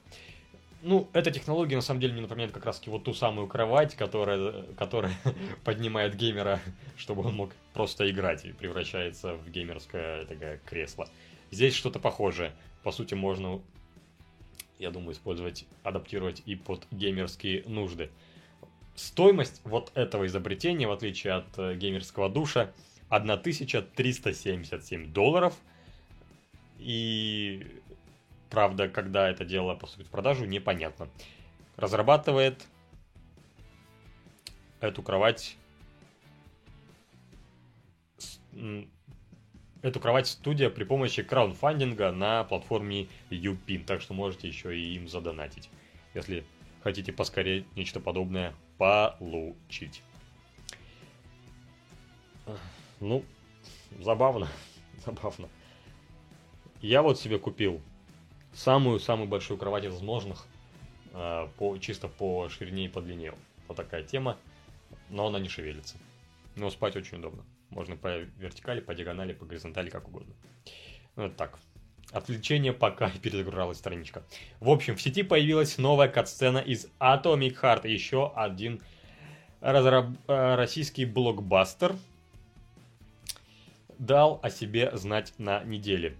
Ну, 0.82 1.08
эта 1.14 1.32
технология 1.32 1.78
на 1.78 1.82
самом 1.82 2.02
деле 2.02 2.14
мне 2.14 2.24
напоминает 2.24 2.52
как 2.52 2.66
раз 2.66 2.82
вот 2.88 3.06
ту 3.06 3.14
самую 3.14 3.48
кровать, 3.48 3.96
которая, 3.96 4.64
которая 4.78 5.14
поднимает 5.64 6.16
геймера, 6.16 6.60
чтобы 6.98 7.24
он 7.24 7.36
мог 7.36 7.52
просто 7.74 8.10
играть 8.12 8.44
и 8.44 8.52
превращается 8.52 9.36
в 9.36 9.50
геймерское 9.50 10.26
такое 10.26 10.60
кресло. 10.66 11.08
Здесь 11.52 11.74
что-то 11.74 12.00
похожее. 12.00 12.52
По 12.84 12.92
сути, 12.92 13.14
можно, 13.14 13.62
я 14.78 14.92
думаю, 14.92 15.14
использовать, 15.14 15.66
адаптировать 15.84 16.44
и 16.46 16.56
под 16.56 16.86
геймерские 16.92 17.64
нужды. 17.66 18.10
Стоимость 18.96 19.62
вот 19.64 19.92
этого 19.96 20.28
изобретения, 20.28 20.88
в 20.88 20.92
отличие 20.92 21.34
от 21.34 21.48
э, 21.58 21.76
геймерского 21.76 22.30
душа, 22.30 22.72
1377 23.16 25.12
долларов. 25.12 25.54
И 26.80 27.66
Правда, 28.54 28.88
когда 28.88 29.32
это 29.32 29.46
дело 29.46 29.74
поступит 29.74 30.06
в 30.06 30.12
продажу, 30.12 30.46
непонятно. 30.46 31.10
Разрабатывает 31.76 32.68
эту 34.80 35.02
кровать 35.02 35.58
эту 39.82 40.00
кровать 40.00 40.28
студия 40.28 40.70
при 40.70 40.84
помощи 40.84 41.24
краудфандинга 41.24 42.12
на 42.12 42.44
платформе 42.44 43.08
UPIN, 43.32 43.86
так 43.86 44.02
что 44.02 44.14
можете 44.14 44.48
еще 44.48 44.78
и 44.78 44.98
им 44.98 45.08
задонатить, 45.08 45.72
если 46.14 46.44
хотите 46.84 47.12
поскорее 47.12 47.66
нечто 47.76 48.00
подобное 48.00 48.54
получить. 48.78 50.04
Ну, 53.04 53.26
забавно, 54.00 54.48
забавно. 55.06 55.50
Я 56.80 57.02
вот 57.02 57.20
себе 57.20 57.38
купил 57.38 57.82
самую-самую 58.54 59.28
большую 59.28 59.58
кровать 59.58 59.84
из 59.84 59.92
возможных, 59.92 60.48
э, 61.12 61.50
по, 61.58 61.78
чисто 61.80 62.08
по 62.08 62.48
ширине 62.48 62.86
и 62.86 62.88
по 62.88 63.02
длине. 63.02 63.34
Вот 63.68 63.76
такая 63.76 64.04
тема, 64.04 64.38
но 65.10 65.28
она 65.28 65.40
не 65.40 65.50
шевелится. 65.50 65.98
Но 66.56 66.70
спать 66.70 66.96
очень 66.96 67.18
удобно. 67.18 67.44
Можно 67.72 67.98
по 67.98 68.20
вертикали, 68.40 68.80
по 68.80 68.96
диагонали, 68.96 69.34
по 69.34 69.44
горизонтали, 69.44 69.90
как 69.90 70.08
угодно. 70.08 70.34
Ну, 71.18 71.24
это 71.26 71.36
так. 71.36 71.60
Отвлечение, 72.14 72.72
пока 72.72 73.10
перезагружалась 73.22 73.80
страничка. 73.80 74.24
В 74.62 74.70
общем, 74.70 74.96
в 74.96 75.02
сети 75.02 75.24
появилась 75.24 75.78
новая 75.78 76.08
катсцена 76.08 76.60
из 76.60 76.88
Atomic 77.02 77.60
Heart. 77.62 77.86
Еще 77.86 78.32
один 78.34 78.82
разраб... 79.60 80.06
Э, 80.30 80.56
российский 80.56 81.04
блокбастер 81.04 81.98
дал 84.06 84.40
о 84.44 84.50
себе 84.50 84.92
знать 84.96 85.34
на 85.38 85.64
неделе. 85.64 86.16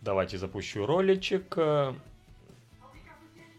Давайте 0.00 0.38
запущу 0.38 0.86
роличек. 0.86 1.56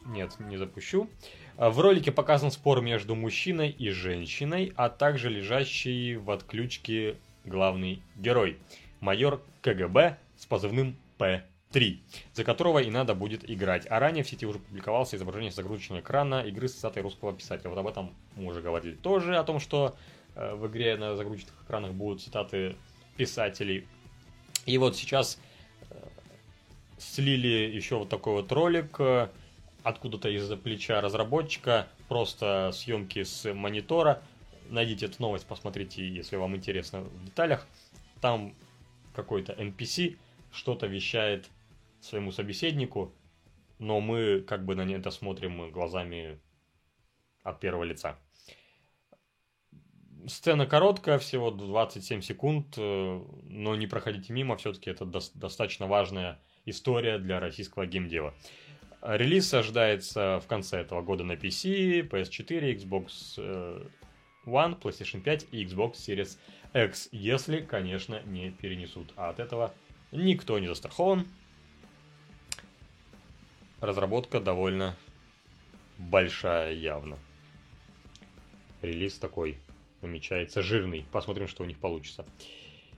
Нет, 0.05 0.39
не 0.39 0.57
запущу. 0.57 1.09
В 1.57 1.79
ролике 1.79 2.11
показан 2.11 2.51
спор 2.51 2.81
между 2.81 3.15
мужчиной 3.15 3.69
и 3.69 3.89
женщиной, 3.89 4.71
а 4.75 4.89
также 4.89 5.29
лежащий 5.29 6.15
в 6.15 6.31
отключке 6.31 7.17
главный 7.43 8.01
герой, 8.15 8.57
майор 9.01 9.41
КГБ 9.61 10.17
с 10.37 10.45
позывным 10.45 10.95
П3, 11.17 11.99
за 12.33 12.43
которого 12.43 12.79
и 12.79 12.89
надо 12.89 13.13
будет 13.13 13.49
играть. 13.49 13.85
А 13.89 13.99
ранее 13.99 14.23
в 14.23 14.29
сети 14.29 14.45
уже 14.45 14.59
публиковался 14.59 15.17
изображение 15.17 15.51
загрузочного 15.51 15.99
экрана 15.99 16.43
игры 16.43 16.67
с 16.67 16.75
цитатой 16.75 17.03
русского 17.03 17.33
писателя. 17.33 17.69
Вот 17.69 17.79
об 17.79 17.87
этом 17.87 18.15
мы 18.35 18.45
уже 18.45 18.61
говорили 18.61 18.95
тоже, 18.95 19.35
о 19.35 19.43
том, 19.43 19.59
что 19.59 19.97
э, 20.35 20.55
в 20.55 20.65
игре 20.67 20.95
на 20.95 21.15
загрузочных 21.15 21.53
экранах 21.65 21.91
будут 21.91 22.21
цитаты 22.21 22.77
писателей. 23.19 23.85
И 24.65 24.77
вот 24.77 24.95
сейчас 24.95 25.37
слили 26.97 27.69
еще 27.75 27.97
вот 27.97 28.07
такой 28.07 28.33
вот 28.33 28.51
ролик 28.53 28.95
э, 28.99 29.27
откуда-то 29.83 30.29
из-за 30.29 30.55
плеча 30.55 31.01
разработчика, 31.01 31.89
просто 32.07 32.71
съемки 32.73 33.23
с 33.23 33.53
монитора. 33.53 34.21
Найдите 34.69 35.07
эту 35.07 35.21
новость, 35.21 35.45
посмотрите, 35.47 36.07
если 36.07 36.37
вам 36.37 36.55
интересно 36.55 37.01
в 37.01 37.25
деталях. 37.25 37.67
Там 38.21 38.53
какой-то 39.13 39.51
NPC 39.51 40.17
что-то 40.53 40.87
вещает 40.87 41.49
своему 41.99 42.31
собеседнику, 42.31 43.13
но 43.79 43.99
мы 43.99 44.39
как 44.47 44.63
бы 44.63 44.75
на 44.75 44.89
это 44.89 45.11
смотрим 45.11 45.71
глазами 45.71 46.39
от 47.43 47.59
первого 47.59 47.83
лица. 47.83 48.17
Сцена 50.27 50.65
короткая, 50.65 51.17
всего 51.17 51.49
27 51.49 52.21
секунд, 52.21 52.75
э, 52.77 53.21
но 53.49 53.75
не 53.75 53.87
проходите 53.87 54.33
мимо, 54.33 54.57
все-таки 54.57 54.89
это 54.89 55.05
достаточно 55.05 55.87
важная 55.87 56.39
история 56.65 57.17
для 57.17 57.39
российского 57.39 57.85
геймдева. 57.85 58.33
Релиз 59.01 59.53
ожидается 59.53 60.41
в 60.43 60.47
конце 60.47 60.81
этого 60.81 61.01
года 61.01 61.23
на 61.23 61.33
PC, 61.33 62.09
PS4, 62.09 62.75
Xbox 62.75 63.35
э, 63.37 63.87
One, 64.45 64.79
PlayStation 64.79 65.21
5 65.21 65.47
и 65.51 65.63
Xbox 65.63 65.93
Series 65.93 66.37
X, 66.73 67.09
если, 67.11 67.61
конечно, 67.61 68.21
не 68.23 68.51
перенесут. 68.51 69.13
А 69.15 69.29
от 69.29 69.39
этого 69.39 69.73
никто 70.11 70.59
не 70.59 70.67
застрахован. 70.67 71.25
Разработка 73.79 74.41
довольно 74.41 74.95
большая 75.97 76.73
явно. 76.73 77.17
Релиз 78.81 79.17
такой 79.17 79.57
намечается 80.01 80.61
жирный. 80.61 81.05
Посмотрим, 81.11 81.47
что 81.47 81.63
у 81.63 81.65
них 81.65 81.77
получится. 81.77 82.25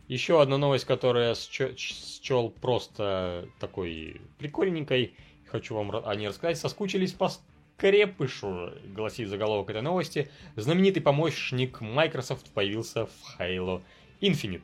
Еще 0.07 0.41
одна 0.41 0.57
новость, 0.57 0.85
которая 0.85 1.35
счел 1.35 2.49
просто 2.49 3.47
такой 3.59 4.21
прикольненькой. 4.37 5.13
Хочу 5.47 5.75
вам 5.75 5.91
о 6.05 6.15
ней 6.15 6.27
рассказать. 6.27 6.57
Соскучились 6.57 7.13
по 7.13 7.29
скрепышу, 7.29 8.73
гласит 8.93 9.29
заголовок 9.29 9.69
этой 9.69 9.81
новости. 9.81 10.29
Знаменитый 10.55 11.01
помощник 11.01 11.81
Microsoft 11.81 12.51
появился 12.51 13.05
в 13.05 13.39
Halo 13.39 13.81
Infinite. 14.19 14.63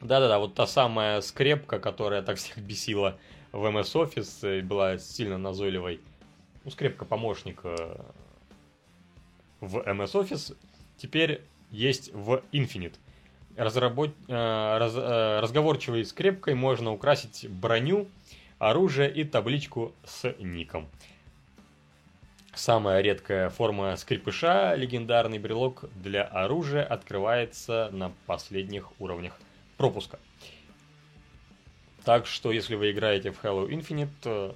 Да-да-да, 0.00 0.38
вот 0.38 0.54
та 0.54 0.66
самая 0.66 1.20
скрепка, 1.20 1.78
которая 1.78 2.22
так 2.22 2.36
всех 2.36 2.58
бесила 2.58 3.18
в 3.52 3.64
MS 3.64 3.92
Office, 3.94 4.62
была 4.62 4.98
сильно 4.98 5.38
назойливой. 5.38 6.00
Ну, 6.64 6.70
скрепка-помощник 6.70 7.60
э, 7.64 7.96
в 9.60 9.78
MS 9.78 10.12
Office 10.12 10.56
теперь 10.96 11.42
есть 11.70 12.12
в 12.12 12.42
Infinite 12.52 12.94
разработ... 13.56 14.10
Э, 14.28 14.78
раз... 14.78 14.94
Э, 14.96 15.40
разговорчивой 15.40 16.04
скрепкой 16.04 16.54
можно 16.54 16.92
украсить 16.92 17.46
броню, 17.48 18.08
оружие 18.58 19.12
и 19.12 19.24
табличку 19.24 19.92
с 20.04 20.34
ником. 20.38 20.88
Самая 22.54 23.00
редкая 23.00 23.50
форма 23.50 23.96
скрипыша, 23.96 24.74
легендарный 24.76 25.38
брелок 25.38 25.84
для 25.96 26.22
оружия, 26.22 26.84
открывается 26.84 27.90
на 27.92 28.12
последних 28.26 28.92
уровнях 29.00 29.38
пропуска. 29.76 30.20
Так 32.04 32.26
что, 32.26 32.52
если 32.52 32.76
вы 32.76 32.92
играете 32.92 33.32
в 33.32 33.42
Halo 33.42 33.68
Infinite, 33.68 34.54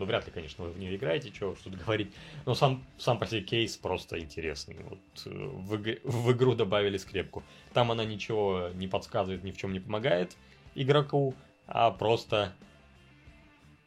ну, 0.00 0.06
вряд 0.06 0.24
ли, 0.24 0.32
конечно, 0.32 0.64
вы 0.64 0.70
в 0.70 0.78
нее 0.78 0.96
играете, 0.96 1.30
что 1.34 1.54
тут 1.62 1.76
говорить. 1.84 2.10
Но 2.46 2.54
сам, 2.54 2.82
сам 2.96 3.18
по 3.18 3.26
себе 3.26 3.42
кейс 3.42 3.76
просто 3.76 4.18
интересный. 4.18 4.76
Вот 4.88 4.98
э, 5.26 5.30
в, 5.30 5.76
в 6.04 6.32
игру 6.32 6.54
добавили 6.54 6.96
скрепку. 6.96 7.42
Там 7.74 7.90
она 7.90 8.04
ничего 8.04 8.70
не 8.74 8.88
подсказывает, 8.88 9.44
ни 9.44 9.50
в 9.50 9.58
чем 9.58 9.74
не 9.74 9.80
помогает 9.80 10.36
игроку, 10.74 11.34
а 11.66 11.90
просто 11.90 12.54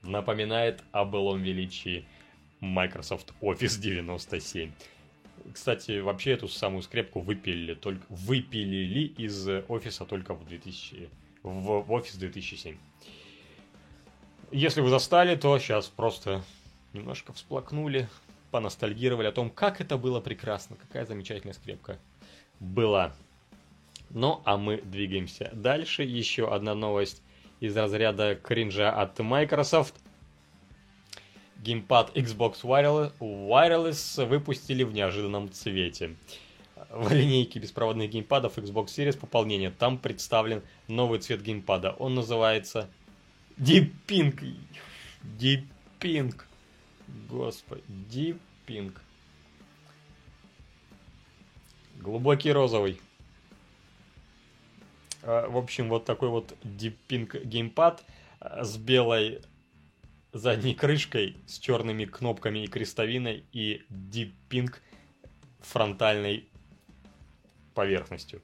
напоминает 0.04 0.84
о 0.92 1.04
былом 1.04 1.42
величии 1.42 2.06
Microsoft 2.60 3.34
Office 3.42 3.80
97. 3.82 4.72
Кстати, 5.52 6.00
вообще 6.00 6.32
эту 6.32 6.48
самую 6.48 6.84
скрепку 6.84 7.22
выпилили, 7.22 7.74
только, 7.74 8.06
выпилили 8.10 9.08
из 9.18 9.48
офиса 9.68 10.06
только 10.06 10.36
в, 10.36 10.46
2000, 10.46 11.10
в, 11.42 11.82
в 11.82 11.92
Office 11.92 12.20
2007. 12.20 12.78
Если 14.56 14.82
вы 14.82 14.90
застали, 14.90 15.36
то 15.36 15.58
сейчас 15.58 15.88
просто 15.88 16.44
немножко 16.94 17.34
всплакнули. 17.34 18.08
поностальгировали 18.52 19.26
о 19.26 19.32
том, 19.32 19.50
как 19.50 19.82
это 19.82 19.98
было 19.98 20.20
прекрасно, 20.20 20.76
какая 20.76 21.08
замечательная 21.08 21.56
скрепка 21.56 21.98
была. 22.60 23.16
Ну, 24.12 24.44
а 24.46 24.58
мы 24.58 24.78
двигаемся 24.78 25.50
дальше. 25.54 26.04
Еще 26.04 26.54
одна 26.54 26.76
новость 26.76 27.24
из 27.62 27.76
разряда 27.76 28.36
кринжа 28.36 28.92
от 28.92 29.18
Microsoft. 29.18 29.96
Геймпад 31.64 32.16
Xbox 32.16 32.62
Wireless, 32.62 33.12
Wireless 33.20 34.24
выпустили 34.24 34.84
в 34.84 34.94
неожиданном 34.94 35.52
цвете. 35.52 36.16
В 36.92 37.12
линейке 37.12 37.58
беспроводных 37.58 38.12
геймпадов 38.12 38.60
Xbox 38.60 38.86
Series 38.86 39.18
пополнение. 39.18 39.72
Там 39.72 39.98
представлен 39.98 40.62
новый 40.88 41.18
цвет 41.18 41.42
геймпада. 41.42 41.94
Он 41.94 42.14
называется 42.14 42.88
Deep 45.40 45.68
Pink. 46.00 46.44
Господи, 47.30 48.38
Pink. 48.66 48.98
Глубокий 52.00 52.52
розовый. 52.52 53.00
А, 55.22 55.48
в 55.48 55.58
общем, 55.58 55.90
вот 55.90 56.06
такой 56.06 56.30
вот 56.30 56.58
Pink 56.64 57.46
геймпад 57.46 58.04
а, 58.40 58.64
с 58.64 58.78
белой 58.78 59.42
задней 60.34 60.74
крышкой, 60.74 61.38
с 61.46 61.60
черными 61.60 62.06
кнопками 62.06 62.64
и 62.64 62.68
крестовиной 62.68 63.46
и 63.54 63.84
Pink 64.50 64.76
фронтальной 65.62 66.50
поверхностью. 67.76 68.42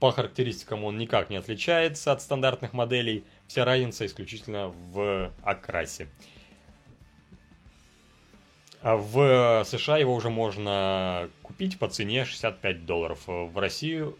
По 0.00 0.10
характеристикам 0.10 0.84
он 0.84 0.98
никак 0.98 1.30
не 1.30 1.36
отличается 1.36 2.12
от 2.12 2.20
стандартных 2.20 2.72
моделей, 2.72 3.24
вся 3.46 3.64
разница 3.64 4.06
исключительно 4.06 4.68
в 4.68 5.32
окрасе. 5.42 6.08
А 8.82 8.96
в 8.96 9.64
США 9.64 9.96
его 9.96 10.14
уже 10.14 10.28
можно 10.28 11.30
купить 11.42 11.78
по 11.78 11.88
цене 11.88 12.24
65 12.24 12.84
долларов. 12.84 13.22
В 13.26 13.58
Россию 13.58 14.18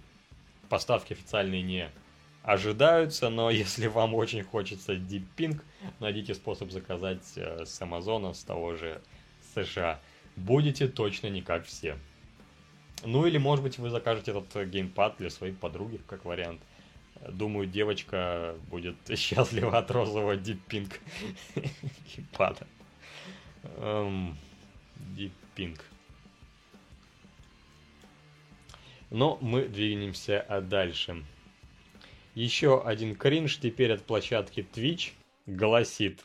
поставки 0.70 1.12
официальные 1.12 1.62
не 1.62 1.90
ожидаются, 2.42 3.28
но 3.28 3.50
если 3.50 3.88
вам 3.88 4.14
очень 4.14 4.42
хочется 4.42 4.94
Deep 4.94 5.26
Pink, 5.36 5.60
найдите 6.00 6.34
способ 6.34 6.70
заказать 6.70 7.24
э, 7.36 7.64
с 7.66 7.80
Амазона, 7.82 8.32
с 8.32 8.42
того 8.42 8.74
же 8.74 9.00
США. 9.54 10.00
Будете 10.36 10.88
точно 10.88 11.28
не 11.28 11.42
как 11.42 11.66
все. 11.66 11.98
Ну 13.04 13.26
или, 13.26 13.38
может 13.38 13.62
быть, 13.62 13.78
вы 13.78 13.90
закажете 13.90 14.30
этот 14.30 14.68
геймпад 14.68 15.16
для 15.18 15.30
своей 15.30 15.52
подруги, 15.52 16.00
как 16.06 16.24
вариант. 16.24 16.60
Думаю, 17.28 17.66
девочка 17.66 18.56
будет 18.70 18.96
счастлива 19.18 19.78
от 19.78 19.90
розового 19.90 20.36
Pink 20.36 21.00
геймпада. 22.06 22.66
Эм, 23.78 24.36
Pink. 25.56 25.80
Но 29.10 29.38
мы 29.40 29.68
двинемся 29.68 30.44
дальше. 30.68 31.24
Еще 32.34 32.82
один 32.82 33.14
кринж 33.14 33.58
теперь 33.58 33.92
от 33.92 34.02
площадки 34.02 34.66
Twitch 34.74 35.12
гласит. 35.46 36.24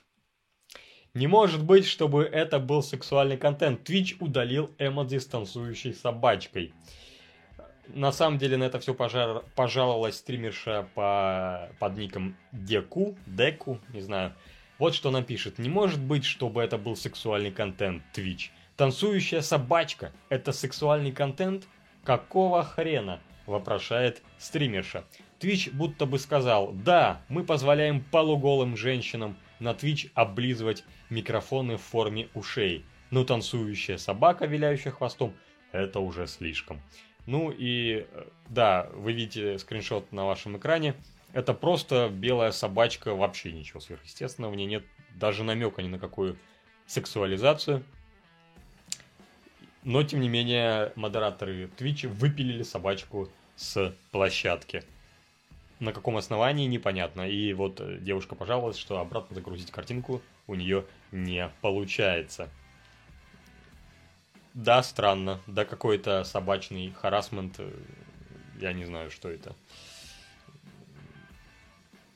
Не 1.13 1.27
может 1.27 1.63
быть, 1.63 1.85
чтобы 1.85 2.23
это 2.23 2.59
был 2.59 2.81
сексуальный 2.81 3.37
контент. 3.37 3.87
Twitch 3.87 4.15
удалил 4.19 4.71
эмодзи 4.79 5.19
с 5.19 5.27
танцующей 5.27 5.93
собачкой. 5.93 6.73
На 7.93 8.11
самом 8.11 8.37
деле 8.37 8.57
на 8.57 8.65
это 8.65 8.79
все 8.79 8.93
пожар... 8.93 9.43
пожаловалась 9.55 10.17
стримерша 10.17 10.87
по... 10.93 11.69
под 11.79 11.97
ником 11.97 12.35
Деку, 12.51 13.17
Деку, 13.25 13.79
не 13.93 14.01
знаю. 14.01 14.33
Вот 14.77 14.95
что 14.95 15.09
она 15.09 15.23
пишет. 15.23 15.57
Не 15.57 15.69
может 15.69 15.99
быть, 15.99 16.23
чтобы 16.23 16.61
это 16.61 16.77
был 16.77 16.95
сексуальный 16.95 17.51
контент 17.51 18.03
Twitch. 18.13 18.49
Танцующая 18.77 19.41
собачка– 19.41 20.13
это 20.29 20.53
сексуальный 20.53 21.11
контент? 21.11 21.67
Какого 22.03 22.63
хрена? 22.63 23.19
Вопрошает 23.45 24.21
стримерша. 24.37 25.03
Twitch 25.39 25.71
будто 25.73 26.05
бы 26.05 26.19
сказал, 26.19 26.71
да, 26.71 27.21
мы 27.27 27.43
позволяем 27.43 28.01
полуголым 28.01 28.77
женщинам 28.77 29.35
на 29.59 29.71
Twitch 29.71 30.11
облизывать 30.13 30.83
микрофоны 31.09 31.77
в 31.77 31.81
форме 31.81 32.29
ушей, 32.33 32.85
но 33.09 33.23
танцующая 33.23 33.97
собака, 33.97 34.45
виляющая 34.45 34.91
хвостом, 34.91 35.33
это 35.71 35.99
уже 35.99 36.27
слишком. 36.27 36.81
Ну 37.29 37.51
и 37.51 38.07
э, 38.09 38.25
да, 38.49 38.89
вы 38.95 39.13
видите 39.13 39.59
скриншот 39.59 40.11
на 40.11 40.25
вашем 40.25 40.57
экране, 40.57 40.95
это 41.31 41.53
просто 41.53 42.09
белая 42.11 42.51
собачка, 42.51 43.13
вообще 43.13 43.51
ничего 43.51 43.79
сверхъестественного, 43.79 44.51
в 44.51 44.55
ней 44.55 44.65
нет 44.65 44.83
даже 45.13 45.43
намека 45.43 45.83
ни 45.83 45.89
на 45.89 45.99
какую 45.99 46.37
сексуализацию. 46.87 47.83
Но, 49.83 50.01
тем 50.01 50.21
не 50.21 50.27
менее, 50.27 50.91
модераторы 50.95 51.69
Twitch 51.77 52.07
выпилили 52.07 52.63
собачку 52.63 53.29
с 53.55 53.93
площадки. 54.09 54.83
На 55.79 55.93
каком 55.93 56.17
основании, 56.17 56.65
непонятно. 56.65 57.29
И 57.29 57.53
вот 57.53 57.79
э, 57.79 57.99
девушка 58.01 58.33
пожаловалась, 58.33 58.77
что 58.77 58.97
обратно 58.99 59.35
загрузить 59.35 59.69
картинку 59.69 60.23
у 60.47 60.55
нее 60.55 60.83
не 61.11 61.51
получается. 61.61 62.49
Да, 64.59 64.83
странно. 64.83 65.39
Да, 65.47 65.63
какой-то 65.63 66.25
собачный 66.25 66.91
харасмент. 66.91 67.55
Э, 67.59 67.71
я 68.59 68.73
не 68.73 68.83
знаю, 68.83 69.09
что 69.09 69.29
это. 69.29 69.55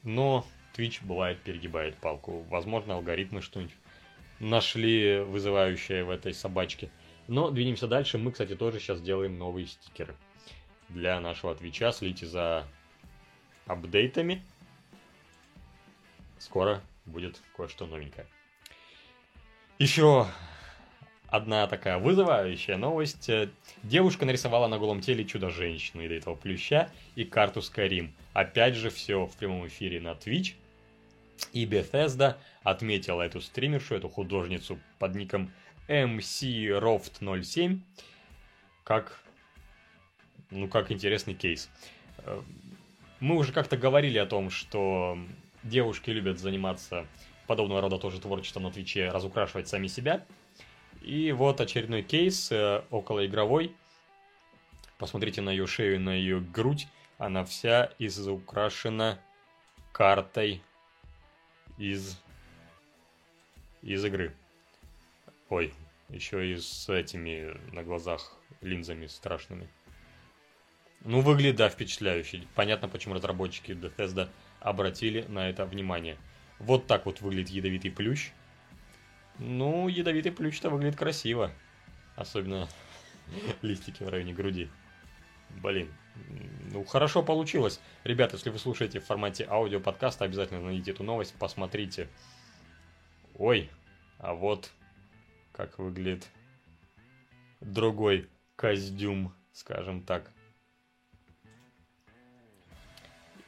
Но 0.04 0.46
Twitch 0.76 1.00
бывает 1.06 1.40
перегибает 1.42 1.96
палку. 1.96 2.42
Возможно, 2.50 2.96
алгоритмы 2.96 3.42
что-нибудь 3.42 3.74
нашли 4.42 5.20
вызывающее 5.22 6.04
в 6.04 6.10
этой 6.10 6.34
собачке. 6.34 6.92
Но 7.30 7.50
двинемся 7.50 7.88
дальше. 7.88 8.18
Мы, 8.18 8.34
кстати, 8.34 8.58
тоже 8.58 8.82
сейчас 8.82 9.02
делаем 9.02 9.38
новые 9.38 9.68
стикеры 9.68 10.14
для 10.90 11.22
нашего 11.22 11.56
Твича. 11.56 11.94
Следите 11.94 12.26
за 12.26 12.68
апдейтами. 13.68 14.44
Скоро 16.40 16.82
будет 17.06 17.42
кое-что 17.56 17.86
новенькое. 17.86 18.28
Еще 19.80 20.28
одна 21.34 21.66
такая 21.66 21.98
вызывающая 21.98 22.78
новость. 22.78 23.28
Девушка 23.82 24.24
нарисовала 24.24 24.68
на 24.68 24.78
голом 24.78 25.02
теле 25.02 25.26
чудо-женщину 25.26 26.04
или 26.04 26.18
этого 26.18 26.36
плюща 26.36 26.92
и 27.16 27.24
карту 27.26 27.62
Skyrim. 27.62 28.12
Опять 28.34 28.76
же, 28.76 28.92
все 28.92 29.26
в 29.26 29.36
прямом 29.36 29.66
эфире 29.66 30.00
на 30.00 30.12
Twitch. 30.12 30.54
И 31.52 31.66
Bethesda 31.66 32.36
отметила 32.62 33.24
эту 33.24 33.42
стримершу, 33.42 33.96
эту 33.96 34.10
художницу 34.10 34.80
под 35.00 35.16
ником 35.16 35.52
MCRoft07 35.88 37.80
как, 38.84 39.20
ну, 40.52 40.68
как 40.68 40.92
интересный 40.92 41.34
кейс. 41.34 41.72
Э, 42.20 42.44
мы 43.20 43.38
уже 43.38 43.54
как-то 43.54 43.76
говорили 43.76 44.20
о 44.20 44.28
том, 44.28 44.52
что 44.52 45.18
девушки 45.64 46.12
любят 46.12 46.38
заниматься 46.38 47.08
подобного 47.48 47.82
рода 47.82 47.98
тоже 47.98 48.22
творчеством 48.22 48.64
на 48.64 48.72
Твиче, 48.72 49.10
разукрашивать 49.10 49.68
сами 49.68 49.88
себя. 49.88 50.24
И 51.04 51.34
вот 51.34 51.60
очередной 51.60 52.02
кейс, 52.02 52.52
э, 52.52 52.84
околоигровой. 52.90 53.76
Посмотрите 54.98 55.42
на 55.42 55.50
ее 55.50 55.68
шею, 55.68 56.00
на 56.00 56.14
ее 56.14 56.40
грудь. 56.40 56.88
Она 57.18 57.44
вся 57.44 57.92
изукрашена 58.00 59.20
картой 59.92 60.64
из, 61.78 62.18
из 63.82 64.04
игры. 64.06 64.34
Ой, 65.50 65.74
еще 66.08 66.50
и 66.50 66.58
с 66.58 66.88
этими 66.90 67.54
на 67.74 67.84
глазах 67.84 68.38
линзами 68.62 69.08
страшными. 69.08 69.68
Ну, 71.02 71.20
выглядит, 71.20 71.58
да, 71.58 71.70
впечатляюще. 71.70 72.48
Понятно, 72.56 72.88
почему 72.88 73.16
разработчики 73.16 73.74
Bethesda 73.74 74.30
обратили 74.62 75.24
на 75.24 75.50
это 75.50 75.66
внимание. 75.66 76.18
Вот 76.60 76.88
так 76.88 77.06
вот 77.06 77.20
выглядит 77.20 77.50
ядовитый 77.50 77.92
плющ. 77.92 78.32
Ну, 79.40 79.88
ядовитый 79.88 80.32
плющ-то 80.32 80.70
выглядит 80.70 80.98
красиво. 80.98 81.52
Особенно 82.16 82.70
листики 83.62 84.04
в 84.04 84.10
районе 84.10 84.34
груди. 84.34 84.70
Блин, 85.50 85.94
ну 86.72 86.84
хорошо 86.84 87.24
получилось. 87.24 87.80
Ребята, 88.04 88.36
если 88.36 88.50
вы 88.50 88.60
слушаете 88.60 89.00
в 89.00 89.06
формате 89.06 89.46
аудиоподкаста, 89.50 90.26
обязательно 90.26 90.62
найдите 90.62 90.92
эту 90.92 91.04
новость, 91.04 91.36
посмотрите. 91.38 92.08
Ой, 93.36 93.70
а 94.20 94.34
вот 94.34 94.72
как 95.52 95.78
выглядит 95.80 96.30
другой 97.62 98.30
костюм, 98.56 99.34
скажем 99.52 100.02
так. 100.02 100.32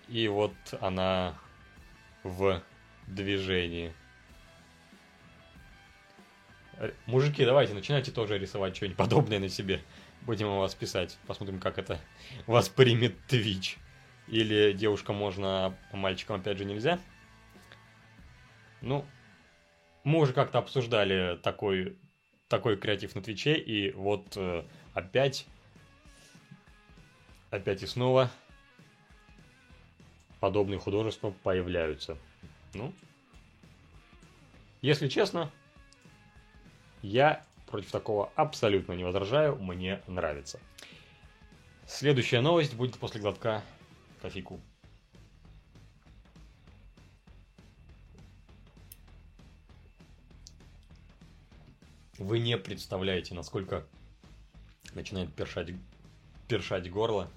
И 0.08 0.28
вот 0.28 0.54
она 0.82 1.38
в 2.24 2.62
движении. 3.08 3.94
Мужики, 7.06 7.46
давайте, 7.46 7.74
начинайте 7.74 8.12
тоже 8.12 8.38
рисовать 8.38 8.76
что-нибудь 8.76 8.98
подобное 8.98 9.40
на 9.40 9.50
себе. 9.50 9.82
Будем 10.22 10.48
у 10.48 10.60
вас 10.60 10.76
писать. 10.76 11.18
Посмотрим, 11.28 11.60
как 11.60 11.78
это 11.78 12.00
воспримет 12.48 13.16
Twitch. 13.30 13.78
Или 14.28 14.74
девушка 14.74 15.14
можно, 15.14 15.78
а 15.92 15.96
мальчикам 15.96 16.38
опять 16.38 16.58
же 16.58 16.66
нельзя. 16.66 17.00
Ну, 18.82 19.06
мы 20.04 20.20
уже 20.20 20.34
как-то 20.34 20.60
обсуждали 20.60 21.38
такой 21.42 21.98
такой 22.48 22.78
креатив 22.78 23.16
на 23.16 23.22
Твиче, 23.22 23.56
и 23.56 23.92
вот 23.92 24.38
э, 24.38 24.64
опять, 24.94 25.48
опять 27.50 27.82
и 27.82 27.88
снова 27.88 28.30
подобные 30.40 30.80
художества 30.80 31.34
появляются. 31.44 32.18
Ну, 32.74 32.94
если 34.82 35.08
честно, 35.08 35.52
я 37.06 37.46
против 37.68 37.92
такого 37.92 38.32
абсолютно 38.36 38.94
не 38.94 39.04
возражаю, 39.04 39.56
мне 39.58 40.02
нравится. 40.08 40.60
Следующая 41.88 42.42
новость 42.42 42.74
будет 42.76 42.98
после 42.98 43.22
глотка 43.22 43.64
кофейку. 44.22 44.60
Вы 52.18 52.40
не 52.40 52.58
представляете, 52.58 53.36
насколько 53.36 53.86
начинает 54.94 55.34
першать, 55.34 55.70
першать 56.48 56.90
горло 56.90 57.30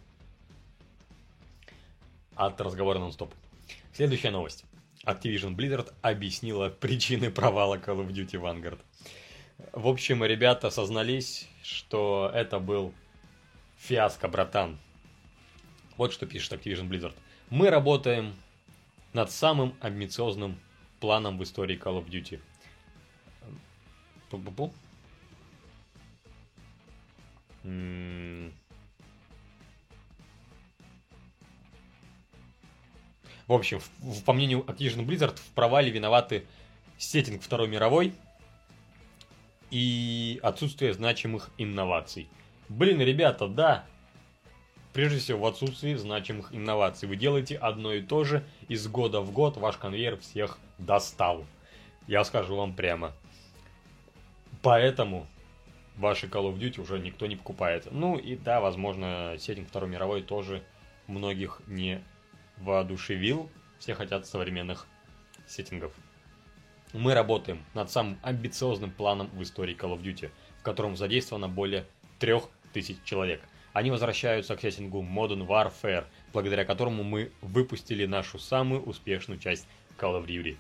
от 2.37 2.61
разговора 2.61 3.01
нон-стоп. 3.01 3.35
Следующая 3.93 4.31
новость. 4.31 4.65
Activision 5.05 5.57
Blizzard 5.57 5.93
объяснила 6.01 6.71
причины 6.71 7.31
провала 7.31 7.77
Call 7.77 8.07
of 8.07 8.09
Duty 8.09 8.41
Vanguard. 8.41 8.79
В 9.73 9.89
общем, 9.89 10.25
ребята 10.25 10.71
сознались, 10.71 11.49
что 11.63 12.31
это 12.33 12.61
был 12.61 12.95
фиаско, 13.77 14.29
братан. 14.29 14.79
Вот 15.97 16.13
что 16.13 16.27
пишет 16.27 16.53
Activision 16.53 16.89
Blizzard. 16.89 17.15
Мы 17.51 17.71
работаем 17.71 18.37
над 19.13 19.33
самым 19.33 19.75
амбициозным 19.81 20.61
планом 21.01 21.39
в 21.39 21.43
истории 21.43 21.77
Call 21.77 22.05
of 22.05 22.09
Duty. 22.09 22.41
Пу-пу-пу. 24.31 24.73
В 33.49 33.53
общем, 33.53 33.81
в, 33.99 34.23
по 34.23 34.33
мнению 34.33 34.61
Activision 34.61 35.05
Blizzard, 35.05 35.37
в 35.37 35.51
провале 35.55 35.91
виноваты 35.91 36.47
сеттинг 36.97 37.43
Второй 37.43 37.67
мировой 37.67 38.15
и 39.71 40.41
отсутствие 40.43 40.93
значимых 40.93 41.51
инноваций. 41.59 42.29
Блин, 42.69 43.01
ребята, 43.01 43.49
да, 43.49 43.87
прежде 44.93 45.19
всего 45.19 45.41
в 45.41 45.47
отсутствии 45.47 45.95
значимых 45.95 46.55
инноваций. 46.55 47.09
Вы 47.09 47.17
делаете 47.17 47.57
одно 47.57 47.93
и 47.93 48.03
то 48.03 48.25
же, 48.25 48.45
из 48.69 48.87
года 48.89 49.21
в 49.21 49.33
год 49.33 49.57
ваш 49.57 49.77
конвейер 49.77 50.19
всех 50.19 50.59
достал. 50.79 51.45
Я 52.07 52.25
скажу 52.25 52.57
вам 52.57 52.75
прямо. 52.75 53.13
Поэтому 54.63 55.27
ваши 55.97 56.27
Call 56.27 56.53
of 56.53 56.59
Duty 56.59 56.81
уже 56.81 56.99
никто 56.99 57.27
не 57.27 57.37
покупает. 57.37 57.89
Ну 57.91 58.17
и 58.17 58.37
да, 58.37 58.61
возможно, 58.61 59.37
сеттинг 59.39 59.69
Второй 59.69 59.91
мировой 59.91 60.23
тоже 60.23 60.63
многих 61.07 61.61
не 61.67 62.03
воодушевил. 62.57 63.51
Все 63.79 63.95
хотят 63.95 64.27
современных 64.27 64.87
сеттингов. 65.47 65.93
Мы 66.95 67.13
работаем 67.13 67.63
над 67.75 67.91
самым 67.91 68.19
амбициозным 68.23 68.91
планом 68.91 69.29
в 69.35 69.43
истории 69.43 69.77
Call 69.77 69.95
of 69.95 70.03
Duty, 70.03 70.31
в 70.59 70.63
котором 70.63 70.97
задействовано 70.97 71.49
более 71.49 71.87
3000 72.19 73.05
человек. 73.05 73.43
Они 73.75 73.91
возвращаются 73.91 74.57
к 74.57 74.61
сеттингу 74.61 75.03
Modern 75.03 75.47
Warfare, 75.47 76.07
благодаря 76.33 76.65
которому 76.65 77.05
мы 77.05 77.31
выпустили 77.43 78.07
нашу 78.07 78.39
самую 78.39 78.83
успешную 78.83 79.39
часть 79.39 79.67
Call 79.99 80.19
of 80.19 80.27
Duty. 80.27 80.57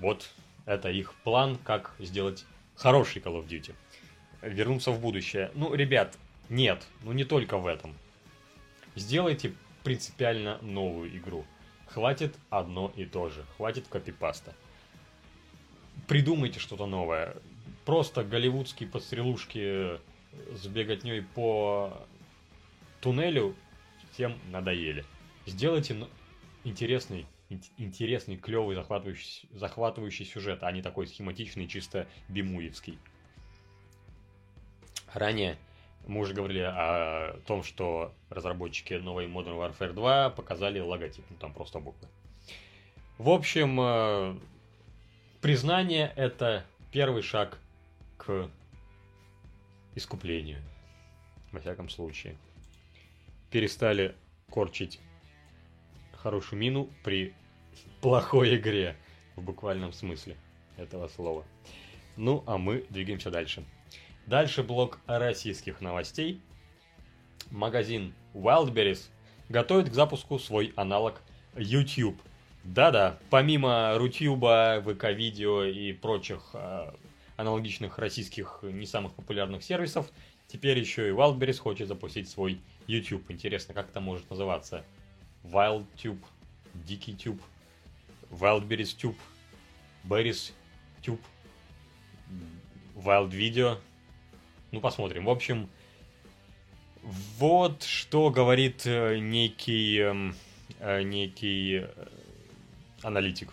Вот 0.00 0.28
это 0.66 0.90
их 0.90 1.14
план, 1.22 1.56
как 1.62 1.94
сделать 2.00 2.44
хороший 2.74 3.22
Call 3.22 3.40
of 3.40 3.46
Duty. 3.46 3.74
Вернуться 4.42 4.90
в 4.90 5.00
будущее. 5.00 5.52
Ну, 5.54 5.72
ребят, 5.72 6.18
нет, 6.48 6.84
ну 7.02 7.12
не 7.12 7.24
только 7.24 7.58
в 7.58 7.66
этом. 7.68 7.96
Сделайте 8.96 9.54
принципиально 9.84 10.58
новую 10.62 11.16
игру. 11.16 11.44
Хватит 11.86 12.34
одно 12.50 12.92
и 12.96 13.04
то 13.04 13.28
же. 13.28 13.44
Хватит 13.56 13.86
копипаста. 13.86 14.52
Придумайте 16.08 16.60
что-то 16.60 16.86
новое. 16.86 17.36
Просто 17.84 18.24
голливудские 18.24 18.88
подстрелушки 18.88 19.98
с 20.54 20.66
беготней 20.66 21.22
по 21.22 22.06
туннелю 23.00 23.54
всем 24.12 24.38
надоели. 24.50 25.04
Сделайте 25.46 26.06
интересный, 26.64 27.26
интересный, 27.78 28.36
клевый, 28.36 28.76
захватывающий, 28.76 29.48
захватывающий 29.52 30.24
сюжет, 30.24 30.62
а 30.62 30.72
не 30.72 30.82
такой 30.82 31.06
схематичный, 31.06 31.66
чисто 31.66 32.06
бимуевский. 32.28 32.98
Ранее 35.12 35.56
мы 36.06 36.20
уже 36.20 36.34
говорили 36.34 36.60
о 36.60 37.38
том, 37.46 37.62
что 37.62 38.12
разработчики 38.30 38.94
новой 38.94 39.26
Modern 39.26 39.56
Warfare 39.58 39.92
2 39.92 40.30
показали 40.30 40.80
логотип, 40.80 41.24
ну 41.30 41.36
там 41.36 41.52
просто 41.52 41.78
буквы. 41.78 42.08
В 43.18 43.30
общем, 43.30 43.78
э, 43.80 44.36
признание 45.44 46.10
это 46.16 46.64
первый 46.90 47.20
шаг 47.20 47.58
к 48.16 48.48
искуплению. 49.94 50.62
Во 51.52 51.60
всяком 51.60 51.90
случае. 51.90 52.38
Перестали 53.50 54.14
корчить 54.48 55.00
хорошую 56.14 56.58
мину 56.58 56.88
при 57.04 57.34
плохой 58.00 58.56
игре. 58.56 58.96
В 59.36 59.42
буквальном 59.42 59.92
смысле 59.92 60.38
этого 60.78 61.08
слова. 61.08 61.44
Ну, 62.16 62.42
а 62.46 62.56
мы 62.56 62.86
двигаемся 62.88 63.30
дальше. 63.30 63.66
Дальше 64.24 64.62
блок 64.62 64.98
российских 65.06 65.82
новостей. 65.82 66.40
Магазин 67.50 68.14
Wildberries 68.32 69.10
готовит 69.50 69.90
к 69.90 69.92
запуску 69.92 70.38
свой 70.38 70.72
аналог 70.74 71.20
YouTube. 71.54 72.18
Да-да, 72.64 73.18
помимо 73.30 73.96
Рутюба, 73.98 74.82
ВК-видео 74.84 75.64
и 75.64 75.92
прочих 75.92 76.50
э, 76.54 76.92
аналогичных 77.36 77.98
российских 77.98 78.60
не 78.62 78.86
самых 78.86 79.14
популярных 79.14 79.62
сервисов, 79.62 80.10
теперь 80.46 80.78
еще 80.78 81.08
и 81.08 81.12
Wildberries 81.12 81.58
хочет 81.58 81.88
запустить 81.88 82.28
свой 82.28 82.60
YouTube. 82.86 83.30
Интересно, 83.30 83.74
как 83.74 83.90
это 83.90 84.00
может 84.00 84.28
называться? 84.30 84.84
WildTube, 85.44 86.22
DickeyTube, 86.86 87.40
Wildberries 88.30 88.96
Tube, 88.96 89.16
Berries 90.04 90.52
Tube, 91.02 91.20
Wild 92.96 93.30
Video– 93.30 93.78
ну, 94.74 94.80
посмотрим. 94.80 95.26
В 95.26 95.30
общем, 95.30 95.70
вот 97.38 97.84
что 97.84 98.30
говорит 98.30 98.82
э, 98.86 99.18
некий, 99.18 100.00
эм, 100.00 100.34
э, 100.80 101.02
некий 101.02 101.84
э, 101.84 102.08
аналитик. 103.04 103.50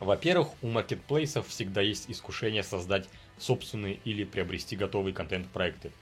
Во-первых, 0.00 0.48
у 0.62 0.68
маркетплейсов 0.68 1.46
всегда 1.48 1.80
есть 1.80 2.10
искушение 2.10 2.62
создать 2.62 3.08
собственные 3.38 4.00
или 4.04 4.24
приобрести 4.24 4.76
готовые 4.76 5.14
контент-проекты, 5.14 5.92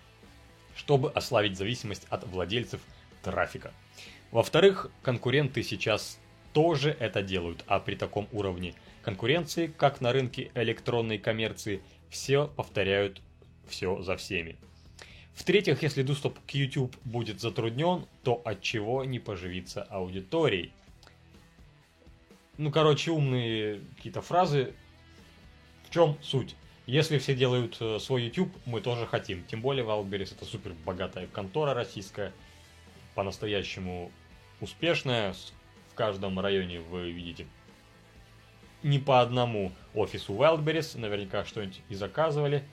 чтобы 0.75 1.11
ослабить 1.11 1.59
зависимость 1.59 2.07
от 2.09 2.27
владельцев 2.27 2.81
трафика. 3.22 3.72
Во-вторых, 4.31 4.90
конкуренты 5.03 5.62
сейчас 5.62 6.18
тоже 6.53 6.96
это 6.98 7.22
делают, 7.22 7.64
а 7.66 7.81
при 7.81 7.94
таком 7.94 8.29
уровне 8.33 8.75
конкуренции, 9.03 9.66
как 9.66 10.01
на 10.01 10.12
рынке 10.12 10.51
электронной 10.55 11.18
коммерции, 11.18 11.83
все 12.09 12.46
повторяют 12.46 13.20
все 13.66 14.03
за 14.03 14.16
всеми. 14.16 14.57
В-третьих, 15.35 15.83
если 15.83 16.03
доступ 16.03 16.38
к 16.46 16.51
YouTube 16.51 16.94
будет 17.05 17.40
затруднен, 17.40 18.07
то 18.22 18.42
от 18.44 18.61
чего 18.61 19.05
не 19.05 19.18
поживиться 19.18 19.83
аудиторией? 19.83 20.72
Ну, 22.58 22.70
короче, 22.70 23.10
умные 23.10 23.80
какие-то 23.96 24.22
фразы. 24.22 24.74
В 25.84 25.90
чем 25.90 26.16
суть? 26.22 26.54
Если 26.86 27.18
все 27.18 27.34
делают 27.34 27.76
э, 27.80 27.98
свой 27.98 28.24
YouTube, 28.24 28.52
мы 28.66 28.80
тоже 28.80 29.06
хотим. 29.06 29.44
Тем 29.44 29.62
более 29.62 29.84
Wildberries 29.84 30.34
это 30.34 30.44
супер 30.44 30.74
богатая 30.84 31.26
контора 31.26 31.74
российская, 31.74 32.32
по-настоящему 33.14 34.10
успешная. 34.60 35.34
В 35.90 35.94
каждом 35.94 36.40
районе 36.40 36.80
вы 36.80 37.10
видите 37.10 37.46
не 38.82 38.98
по 38.98 39.20
одному 39.20 39.72
офису 39.94 40.34
Wildberries, 40.34 40.98
наверняка 40.98 41.44
что-нибудь 41.44 41.80
и 41.88 41.94
заказывали 41.94 42.64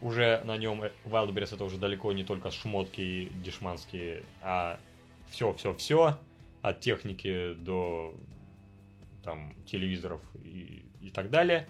уже 0.00 0.42
на 0.44 0.56
нем 0.56 0.82
Wildberries 1.04 1.54
это 1.54 1.64
уже 1.64 1.78
далеко 1.78 2.12
не 2.12 2.24
только 2.24 2.50
шмотки 2.50 3.30
дешманские, 3.42 4.24
а 4.42 4.78
все-все-все, 5.30 6.18
от 6.62 6.80
техники 6.80 7.54
до 7.54 8.14
там 9.24 9.54
телевизоров 9.66 10.20
и, 10.44 10.84
и 11.00 11.10
так 11.10 11.30
далее. 11.30 11.66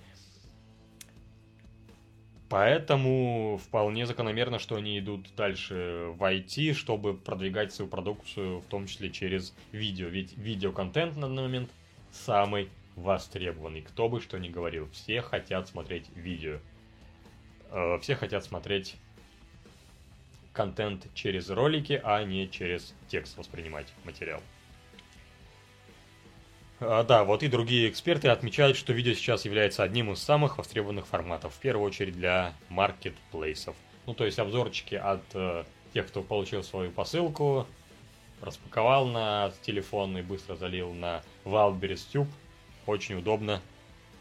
Поэтому 2.49 3.59
вполне 3.65 4.07
закономерно, 4.07 4.59
что 4.59 4.77
они 4.77 4.99
идут 4.99 5.35
дальше 5.35 6.13
в 6.17 6.23
IT, 6.23 6.75
чтобы 6.75 7.15
продвигать 7.15 7.73
свою 7.73 7.91
продукцию, 7.91 8.61
в 8.61 8.67
том 8.67 8.87
числе 8.87 9.11
через 9.11 9.55
видео. 9.73 10.09
Ведь 10.09 10.37
видеоконтент 10.37 11.17
на 11.17 11.23
данный 11.23 11.43
момент 11.43 11.71
самый 12.13 12.69
востребованный. 12.97 13.83
Кто 13.83 14.09
бы 14.09 14.21
что 14.21 14.39
ни 14.39 14.49
говорил, 14.49 14.89
все 14.93 15.21
хотят 15.21 15.69
смотреть 15.69 16.09
видео. 16.15 16.59
Э, 17.71 17.99
все 18.01 18.15
хотят 18.15 18.45
смотреть 18.45 18.97
контент 20.53 21.09
через 21.15 21.51
ролики, 21.51 22.01
а 22.05 22.23
не 22.23 22.49
через 22.49 22.95
текст 23.09 23.37
воспринимать 23.37 23.93
материал. 24.05 24.41
А, 26.81 27.05
да, 27.05 27.25
вот 27.25 27.43
и 27.43 27.49
другие 27.49 27.89
эксперты 27.89 28.29
отмечают, 28.29 28.77
что 28.77 28.93
видео 28.93 29.15
сейчас 29.15 29.45
является 29.45 29.83
одним 29.83 30.13
из 30.13 30.21
самых 30.21 30.59
востребованных 30.59 31.07
форматов, 31.07 31.55
в 31.55 31.59
первую 31.59 31.87
очередь 31.87 32.15
для 32.15 32.55
маркетплейсов. 32.69 33.77
Ну, 34.07 34.15
то 34.15 34.25
есть 34.25 34.39
обзорчики 34.39 34.97
от 34.97 35.23
э, 35.35 35.65
тех, 35.95 36.07
кто 36.09 36.23
получил 36.23 36.63
свою 36.63 36.91
посылку, 36.91 37.67
распаковал 38.41 39.07
на 39.07 39.53
телефон 39.63 40.19
и 40.19 40.23
быстро 40.23 40.57
залил 40.57 40.93
на 40.93 41.23
Wildberries 41.45 42.03
Tube. 42.13 42.29
Очень 42.87 43.17
удобно 43.17 43.63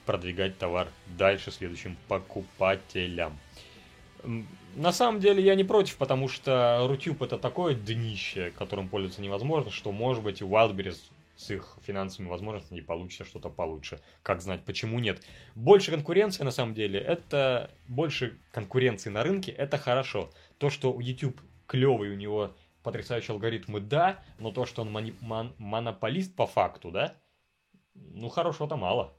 продвигать 0.06 0.58
товар 0.58 0.88
дальше 1.08 1.52
следующим 1.52 1.98
покупателям. 2.08 3.38
На 4.76 4.92
самом 4.92 5.20
деле 5.20 5.44
я 5.44 5.56
не 5.56 5.64
против, 5.64 5.98
потому 5.98 6.30
что 6.30 6.86
Рутюб 6.88 7.22
это 7.22 7.38
такое 7.38 7.76
днище, 7.76 8.54
которым 8.58 8.88
пользоваться 8.88 9.22
невозможно, 9.22 9.70
что 9.70 9.92
может 9.92 10.24
быть 10.24 10.42
у 10.42 10.48
Wildberries 10.48 11.00
с 11.36 11.52
их 11.52 11.78
финансовыми 11.82 12.30
возможностями 12.30 12.82
получится 12.82 13.26
что-то 13.26 13.50
получше. 13.50 14.00
Как 14.22 14.42
знать, 14.42 14.64
почему 14.66 15.00
нет. 15.00 15.26
Больше 15.56 15.92
конкуренции 15.92 16.44
на 16.44 16.52
самом 16.52 16.74
деле, 16.74 17.00
это 17.00 17.72
больше 17.88 18.40
конкуренции 18.52 19.10
на 19.10 19.24
рынке, 19.24 19.52
это 19.52 19.78
хорошо. 19.78 20.32
То, 20.58 20.70
что 20.70 21.00
YouTube 21.00 21.40
клевый, 21.68 22.12
у 22.12 22.16
него 22.16 22.56
потрясающие 22.84 23.34
алгоритмы, 23.34 23.80
да, 23.80 24.24
но 24.40 24.52
то, 24.52 24.66
что 24.66 24.82
он 24.82 24.92
мани- 24.92 25.16
мон- 25.22 25.56
монополист 25.58 26.36
по 26.36 26.46
факту, 26.46 26.92
да, 26.92 27.16
ну 27.94 28.30
хорошего-то 28.30 28.76
мало. 28.76 29.18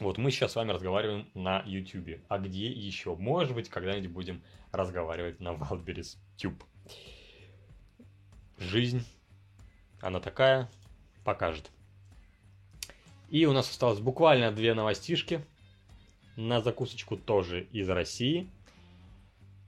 Вот 0.00 0.18
мы 0.18 0.30
сейчас 0.32 0.52
с 0.52 0.56
вами 0.56 0.72
разговариваем 0.72 1.30
на 1.34 1.62
YouTube. 1.66 2.20
А 2.28 2.38
где 2.38 2.66
еще? 2.66 3.14
Может 3.14 3.54
быть, 3.54 3.68
когда-нибудь 3.68 4.10
будем 4.10 4.42
разговаривать 4.72 5.38
на 5.38 5.50
Wildberries 5.50 6.16
Tube. 6.36 6.60
Жизнь, 8.58 9.04
она 10.04 10.20
такая, 10.20 10.68
покажет. 11.24 11.70
И 13.30 13.46
у 13.46 13.52
нас 13.52 13.70
осталось 13.70 14.00
буквально 14.00 14.52
две 14.52 14.74
новостишки. 14.74 15.44
На 16.36 16.60
закусочку 16.60 17.16
тоже 17.16 17.62
из 17.72 17.88
России. 17.88 18.50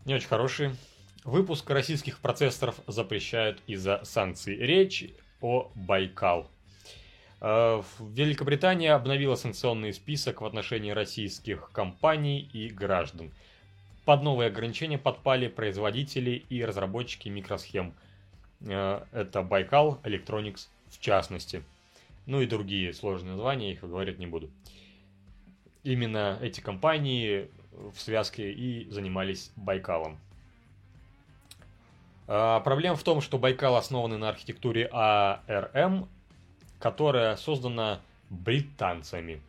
Не 0.05 0.15
очень 0.15 0.29
хорошие. 0.29 0.77
Выпуск 1.25 1.69
российских 1.71 2.19
процессоров 2.21 2.77
запрещают 2.87 3.61
из-за 3.67 4.05
санкций. 4.05 4.57
Речь 4.57 5.07
о 5.41 5.71
Байкал. 5.75 6.49
Э, 7.41 7.83
Великобритания 7.99 8.93
обновила 8.93 9.37
санкционный 9.37 9.93
список 9.93 10.43
в 10.43 10.45
отношении 10.45 10.91
российских 10.91 11.71
компаний 11.73 12.49
и 12.53 12.69
граждан. 12.69 13.33
Под 14.05 14.23
новые 14.23 14.49
ограничения 14.49 14.99
подпали 14.99 15.49
производители 15.49 16.45
и 16.49 16.65
разработчики 16.65 17.29
микросхем. 17.29 17.95
Э, 18.61 19.05
это 19.13 19.43
Байкал 19.43 20.01
Electronics 20.05 20.69
в 20.91 21.01
частности. 21.01 21.63
Ну 22.27 22.41
и 22.41 22.47
другие 22.47 22.93
сложные 22.93 23.33
названия, 23.33 23.73
их 23.73 23.81
говорить 23.81 24.19
не 24.19 24.27
буду. 24.27 24.51
Именно 25.85 26.39
эти 26.43 26.61
компании 26.61 27.49
в 27.73 28.01
связке 28.01 28.53
и 28.53 28.91
занимались 28.91 29.53
Байкалом. 29.57 30.19
Э, 32.27 32.61
проблема 32.65 32.97
в 32.97 33.03
том, 33.03 33.21
что 33.21 33.39
Байкал 33.39 33.77
основан 33.77 34.19
на 34.19 34.29
архитектуре 34.29 34.89
ARM, 34.93 36.09
которая 36.79 37.37
создана 37.37 38.01
британцами, 38.31 39.41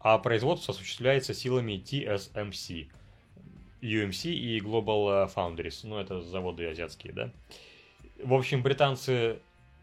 а 0.00 0.18
производство 0.18 0.72
осуществляется 0.72 1.34
силами 1.34 1.82
TSMC, 1.84 2.88
UMC 3.82 4.30
и 4.32 4.60
Global 4.60 5.30
Foundries, 5.34 5.80
ну 5.84 5.98
это 5.98 6.22
заводы 6.22 6.66
азиатские, 6.66 7.12
да. 7.12 7.30
В 8.24 8.32
общем, 8.32 8.62
британцы 8.62 9.38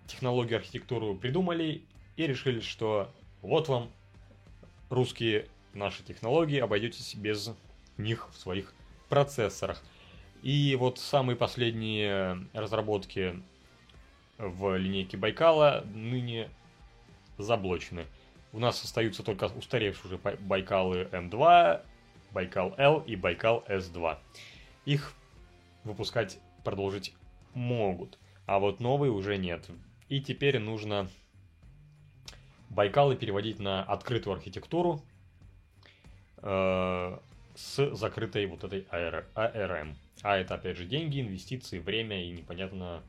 технологию 0.07 0.57
архитектуру 0.57 1.13
придумали 1.13 1.83
и 2.17 2.25
решили, 2.25 2.59
что 2.59 3.13
вот 3.43 3.67
вам 3.67 3.91
русские 4.89 5.47
наши 5.75 6.01
технологии, 6.01 6.57
обойдетесь 6.57 7.13
без 7.13 7.51
них 7.99 8.29
в 8.33 8.37
своих 8.37 8.73
процессорах. 9.09 9.83
И 10.41 10.75
вот 10.75 10.97
самые 10.97 11.35
последние 11.35 12.43
разработки 12.53 13.39
в 14.39 14.75
линейке 14.75 15.17
Байкала 15.17 15.85
ныне 15.93 16.49
заблочены. 17.37 18.07
У 18.53 18.59
нас 18.59 18.83
остаются 18.83 19.21
только 19.21 19.45
устаревшие 19.45 20.15
уже 20.15 20.17
Байкалы 20.17 21.07
М2, 21.11 21.85
Байкал 22.31 22.73
Л 22.79 23.03
и 23.05 23.15
Байкал 23.15 23.63
С2. 23.67 24.17
Их 24.85 25.13
выпускать 25.83 26.39
продолжить 26.63 27.13
могут, 27.53 28.17
а 28.51 28.59
вот 28.59 28.81
новые 28.81 29.13
уже 29.13 29.37
нет. 29.37 29.69
И 30.09 30.19
теперь 30.19 30.59
нужно 30.59 31.07
Байкалы 32.69 33.15
переводить 33.15 33.59
на 33.59 33.81
открытую 33.81 34.33
архитектуру 34.33 35.01
э, 36.39 37.17
с 37.55 37.95
закрытой 37.95 38.45
вот 38.47 38.65
этой 38.65 38.81
ARM. 38.91 39.95
А 40.21 40.35
это, 40.35 40.55
опять 40.55 40.75
же, 40.75 40.83
деньги, 40.83 41.21
инвестиции, 41.21 41.79
время 41.79 42.25
и 42.25 42.31
непонятно, 42.31 43.03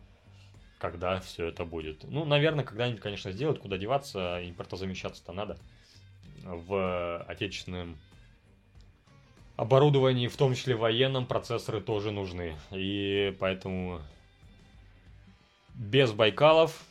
когда 0.79 1.19
все 1.19 1.47
это 1.47 1.65
будет. 1.65 2.05
Ну, 2.05 2.25
наверное, 2.25 2.65
когда-нибудь, 2.65 3.01
конечно, 3.01 3.33
сделают, 3.33 3.59
куда 3.59 3.79
деваться, 3.79 4.49
импортозамещаться-то 4.49 5.33
надо. 5.33 5.59
В 6.45 7.21
отечественном 7.27 7.99
оборудовании, 9.57 10.29
в 10.29 10.37
том 10.37 10.55
числе 10.55 10.77
военном, 10.77 11.27
процессоры 11.27 11.81
тоже 11.81 12.13
нужны. 12.13 12.55
И 12.71 13.37
поэтому 13.41 14.03
без 15.75 16.13
Байкалов 16.13 16.83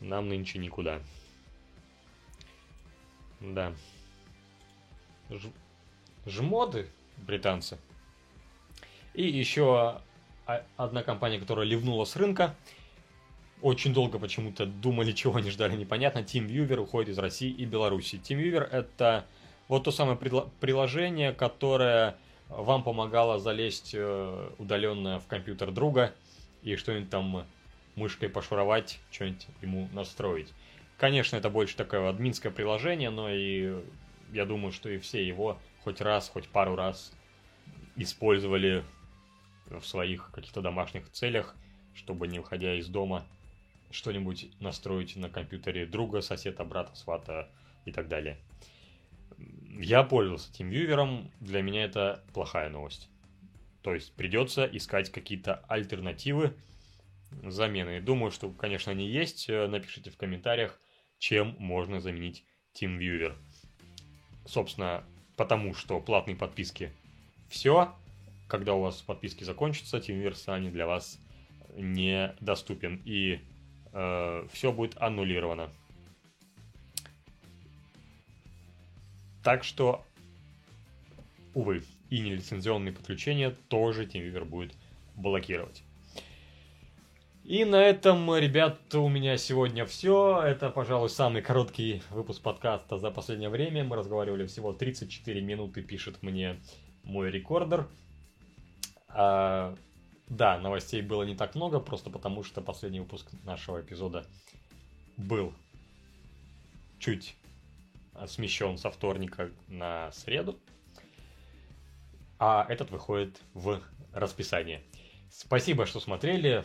нам 0.00 0.28
нынче 0.28 0.58
никуда. 0.58 1.00
Да. 3.40 3.72
Ж... 5.30 5.48
Жмоды 6.26 6.88
британцы. 7.18 7.78
И 9.14 9.24
еще 9.24 10.00
одна 10.76 11.02
компания, 11.02 11.38
которая 11.38 11.66
ливнула 11.66 12.04
с 12.04 12.16
рынка. 12.16 12.54
Очень 13.60 13.94
долго 13.94 14.18
почему-то 14.18 14.66
думали, 14.66 15.12
чего 15.12 15.36
они 15.36 15.50
ждали, 15.50 15.76
непонятно. 15.76 16.20
TeamViewer 16.20 16.78
уходит 16.78 17.10
из 17.10 17.18
России 17.18 17.50
и 17.50 17.64
Беларуси. 17.64 18.16
TeamViewer 18.16 18.62
это 18.64 19.24
вот 19.68 19.84
то 19.84 19.92
самое 19.92 20.16
приложение, 20.16 21.32
которое 21.32 22.16
вам 22.48 22.82
помогало 22.82 23.38
залезть 23.38 23.92
э, 23.94 24.50
удаленно 24.58 25.20
в 25.20 25.26
компьютер 25.26 25.70
друга 25.70 26.12
и 26.62 26.76
что-нибудь 26.76 27.10
там 27.10 27.46
мышкой 27.96 28.28
пошуровать, 28.28 29.00
что-нибудь 29.10 29.46
ему 29.60 29.88
настроить. 29.92 30.52
Конечно, 30.98 31.36
это 31.36 31.50
больше 31.50 31.76
такое 31.76 32.08
админское 32.08 32.52
приложение, 32.52 33.10
но 33.10 33.28
и 33.28 33.82
я 34.32 34.44
думаю, 34.46 34.72
что 34.72 34.88
и 34.88 34.98
все 34.98 35.26
его 35.26 35.58
хоть 35.82 36.00
раз, 36.00 36.28
хоть 36.28 36.48
пару 36.48 36.76
раз 36.76 37.12
использовали 37.96 38.84
в 39.66 39.82
своих 39.82 40.30
каких-то 40.32 40.60
домашних 40.60 41.10
целях, 41.10 41.56
чтобы 41.94 42.28
не 42.28 42.38
уходя 42.38 42.74
из 42.74 42.88
дома 42.88 43.26
что-нибудь 43.90 44.48
настроить 44.60 45.16
на 45.16 45.28
компьютере 45.28 45.86
друга, 45.86 46.20
соседа, 46.22 46.64
брата, 46.64 46.94
свата 46.94 47.48
и 47.84 47.92
так 47.92 48.08
далее. 48.08 48.38
Я 49.78 50.02
пользовался 50.02 50.50
TeamViewer, 50.52 51.28
для 51.40 51.62
меня 51.62 51.84
это 51.84 52.22
плохая 52.32 52.70
новость. 52.70 53.08
То 53.82 53.94
есть 53.94 54.14
придется 54.14 54.64
искать 54.64 55.10
какие-то 55.10 55.56
альтернативы, 55.68 56.56
замены. 57.42 58.00
Думаю, 58.00 58.30
что, 58.30 58.50
конечно, 58.50 58.92
они 58.92 59.08
есть. 59.08 59.48
Напишите 59.48 60.10
в 60.10 60.16
комментариях, 60.16 60.78
чем 61.18 61.56
можно 61.58 62.00
заменить 62.00 62.44
TeamViewer. 62.74 63.34
Собственно, 64.46 65.04
потому 65.36 65.74
что 65.74 66.00
платные 66.00 66.36
подписки 66.36 66.92
все, 67.48 67.94
когда 68.48 68.74
у 68.74 68.80
вас 68.80 69.02
подписки 69.02 69.44
закончатся, 69.44 69.98
TeamViewer 69.98 70.34
станет 70.34 70.72
для 70.72 70.86
вас 70.86 71.18
недоступен. 71.74 73.02
И 73.04 73.40
э, 73.92 74.46
все 74.52 74.72
будет 74.72 74.96
аннулировано. 75.00 75.70
Так 79.42 79.64
что, 79.64 80.04
увы, 81.54 81.82
и 82.12 82.20
нелицензионные 82.20 82.92
подключения 82.92 83.56
тоже 83.68 84.04
TeamViewer 84.04 84.44
будет 84.44 84.74
блокировать. 85.14 85.82
И 87.42 87.64
на 87.64 87.82
этом, 87.82 88.36
ребят, 88.36 88.94
у 88.94 89.08
меня 89.08 89.38
сегодня 89.38 89.86
все. 89.86 90.42
Это, 90.44 90.68
пожалуй, 90.68 91.08
самый 91.08 91.40
короткий 91.40 92.02
выпуск 92.10 92.42
подкаста 92.42 92.98
за 92.98 93.10
последнее 93.10 93.48
время. 93.48 93.82
Мы 93.82 93.96
разговаривали 93.96 94.46
всего 94.46 94.74
34 94.74 95.40
минуты, 95.40 95.82
пишет 95.82 96.22
мне 96.22 96.60
мой 97.02 97.30
рекордер. 97.30 97.88
А, 99.08 99.74
да, 100.28 100.58
новостей 100.58 101.00
было 101.00 101.22
не 101.22 101.34
так 101.34 101.54
много, 101.54 101.80
просто 101.80 102.10
потому 102.10 102.44
что 102.44 102.60
последний 102.60 103.00
выпуск 103.00 103.26
нашего 103.44 103.80
эпизода 103.80 104.26
был 105.16 105.54
чуть 106.98 107.36
смещен 108.26 108.76
со 108.76 108.90
вторника 108.90 109.50
на 109.66 110.12
среду. 110.12 110.58
А 112.44 112.66
этот 112.68 112.90
выходит 112.90 113.40
в 113.54 113.80
расписание. 114.12 114.82
Спасибо, 115.30 115.86
что 115.86 116.00
смотрели. 116.00 116.64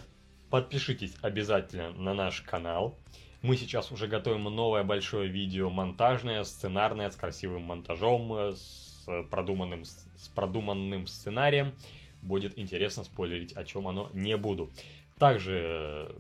Подпишитесь 0.50 1.16
обязательно 1.22 1.92
на 1.92 2.16
наш 2.16 2.42
канал. 2.42 2.98
Мы 3.44 3.58
сейчас 3.58 3.92
уже 3.92 4.08
готовим 4.08 4.46
новое 4.46 4.84
большое 4.84 5.30
видео 5.30 5.70
монтажное, 5.70 6.44
сценарное, 6.46 7.12
с 7.12 7.16
красивым 7.16 7.62
монтажом, 7.62 8.56
с 8.56 9.08
продуманным, 9.30 9.86
с 9.86 10.32
продуманным 10.34 11.06
сценарием. 11.06 11.76
Будет 12.24 12.58
интересно 12.58 13.04
спойлерить, 13.04 13.54
о 13.54 13.64
чем 13.64 13.88
оно 13.88 14.10
не 14.14 14.36
буду. 14.36 14.72
Также 15.20 16.12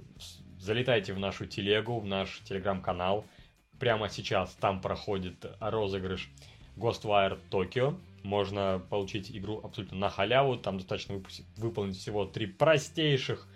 залетайте 0.59 1.13
в 1.13 1.19
нашу 1.19 1.47
телегу, 1.47 1.99
в 1.99 2.05
наш 2.05 2.41
телеграм-канал. 2.41 3.25
Прямо 3.79 4.07
сейчас 4.09 4.53
там 4.53 4.81
проходит 4.81 5.47
розыгрыш 5.59 6.29
Ghostwire 6.75 7.39
Tokyo. 7.49 7.99
Можно 8.28 8.86
получить 8.89 9.32
игру 9.32 9.61
абсолютно 9.63 9.97
на 9.97 10.09
халяву. 10.09 10.57
Там 10.57 10.80
достаточно 10.80 11.15
выпустить, 11.15 11.45
выполнить 11.55 11.95
всего 11.95 12.25
три 12.25 12.45
простейших 12.45 13.47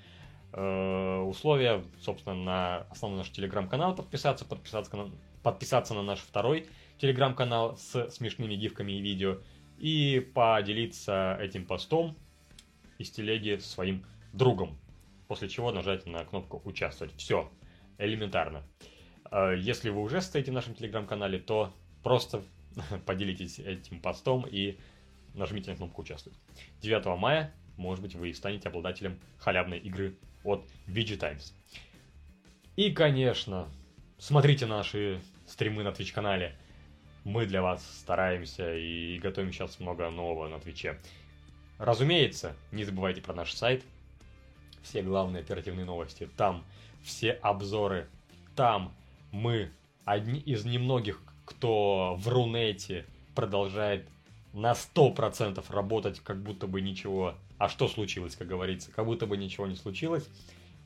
э, 0.53 1.17
условия. 1.17 1.83
Собственно, 1.99 2.35
на 2.35 2.77
основной 2.89 3.17
наш 3.17 3.31
телеграм-канал 3.31 3.93
подписаться, 3.93 4.45
подписаться 4.45 4.95
на, 4.95 5.11
подписаться 5.43 5.93
на 5.93 6.03
наш 6.03 6.19
второй 6.19 6.69
телеграм-канал 6.99 7.75
с 7.75 8.11
смешными 8.11 8.55
гифками 8.55 8.93
и 8.93 9.01
видео. 9.01 9.39
И 9.77 10.25
поделиться 10.33 11.37
этим 11.41 11.65
постом 11.65 12.15
из 12.97 13.11
телеги 13.11 13.57
своим 13.57 14.05
другом. 14.31 14.79
После 15.27 15.49
чего 15.49 15.73
нажать 15.73 16.05
на 16.05 16.23
кнопку 16.23 16.61
«Участвовать». 16.63 17.13
Все, 17.17 17.51
элементарно. 17.97 18.63
Э, 19.31 19.53
если 19.57 19.89
вы 19.89 20.01
уже 20.01 20.21
стоите 20.21 20.51
в 20.51 20.53
нашем 20.53 20.75
телеграм-канале, 20.75 21.39
то 21.39 21.73
просто 22.03 22.41
поделитесь 23.05 23.59
этим 23.59 23.99
постом 23.99 24.45
и 24.49 24.77
нажмите 25.33 25.71
на 25.71 25.77
кнопку 25.77 26.01
«Участвовать». 26.01 26.37
9 26.81 27.05
мая, 27.19 27.53
может 27.77 28.01
быть, 28.01 28.15
вы 28.15 28.33
станете 28.33 28.69
обладателем 28.69 29.19
халявной 29.37 29.79
игры 29.79 30.15
от 30.43 30.67
VG 30.87 31.17
Times. 31.17 31.53
И, 32.75 32.91
конечно, 32.91 33.67
смотрите 34.17 34.65
наши 34.65 35.21
стримы 35.45 35.83
на 35.83 35.89
Twitch-канале. 35.89 36.55
Мы 37.23 37.45
для 37.45 37.61
вас 37.61 37.85
стараемся 37.99 38.75
и 38.75 39.19
готовим 39.19 39.51
сейчас 39.51 39.79
много 39.79 40.09
нового 40.09 40.47
на 40.47 40.59
Твиче. 40.59 40.97
Разумеется, 41.77 42.55
не 42.71 42.83
забывайте 42.83 43.21
про 43.21 43.33
наш 43.33 43.53
сайт. 43.53 43.83
Все 44.81 45.01
главные 45.01 45.41
оперативные 45.41 45.85
новости 45.85 46.29
там. 46.37 46.63
Все 47.03 47.31
обзоры 47.31 48.07
там. 48.55 48.93
Мы 49.31 49.71
одни 50.05 50.39
из 50.39 50.65
немногих, 50.65 51.21
кто 51.51 52.15
в 52.17 52.27
Рунете 52.27 53.05
продолжает 53.35 54.07
на 54.53 54.73
100% 54.73 55.63
работать, 55.69 56.19
как 56.19 56.41
будто 56.41 56.67
бы 56.67 56.81
ничего... 56.81 57.35
А 57.57 57.69
что 57.69 57.87
случилось, 57.87 58.35
как 58.35 58.47
говорится? 58.47 58.91
Как 58.91 59.05
будто 59.05 59.25
бы 59.27 59.37
ничего 59.37 59.67
не 59.67 59.75
случилось. 59.75 60.27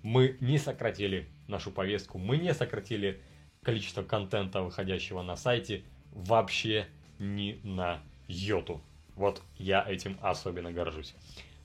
Мы 0.03 0.37
не 0.41 0.57
сократили 0.57 1.27
нашу 1.47 1.71
повестку, 1.71 2.17
мы 2.17 2.37
не 2.37 2.53
сократили 2.53 3.21
количество 3.63 4.03
контента, 4.03 4.61
выходящего 4.61 5.21
на 5.21 5.35
сайте, 5.35 5.83
вообще 6.11 6.87
ни 7.17 7.59
на 7.63 8.01
йоту. 8.27 8.81
Вот 9.15 9.41
я 9.57 9.83
этим 9.87 10.17
особенно 10.21 10.71
горжусь. 10.71 11.15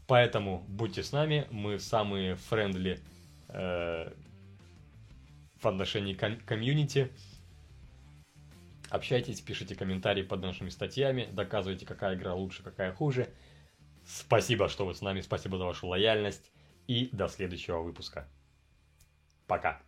Поэтому 0.06 0.64
будьте 0.68 1.02
с 1.02 1.12
нами, 1.12 1.46
мы 1.50 1.78
самые 1.78 2.36
friendly 2.36 3.00
э, 3.48 4.12
в 5.60 5.66
отношении 5.66 6.14
ком- 6.14 6.40
комьюнити. 6.46 7.10
Общайтесь, 8.90 9.40
пишите 9.40 9.76
комментарии 9.76 10.22
под 10.22 10.42
нашими 10.42 10.68
статьями, 10.68 11.28
доказывайте, 11.32 11.86
какая 11.86 12.16
игра 12.16 12.34
лучше, 12.34 12.64
какая 12.64 12.92
хуже. 12.92 13.32
Спасибо, 14.04 14.68
что 14.68 14.84
вы 14.84 14.94
с 14.94 15.00
нами, 15.00 15.20
спасибо 15.20 15.58
за 15.58 15.64
вашу 15.64 15.86
лояльность 15.86 16.50
и 16.88 17.08
до 17.12 17.28
следующего 17.28 17.78
выпуска. 17.78 18.28
Пока. 19.46 19.80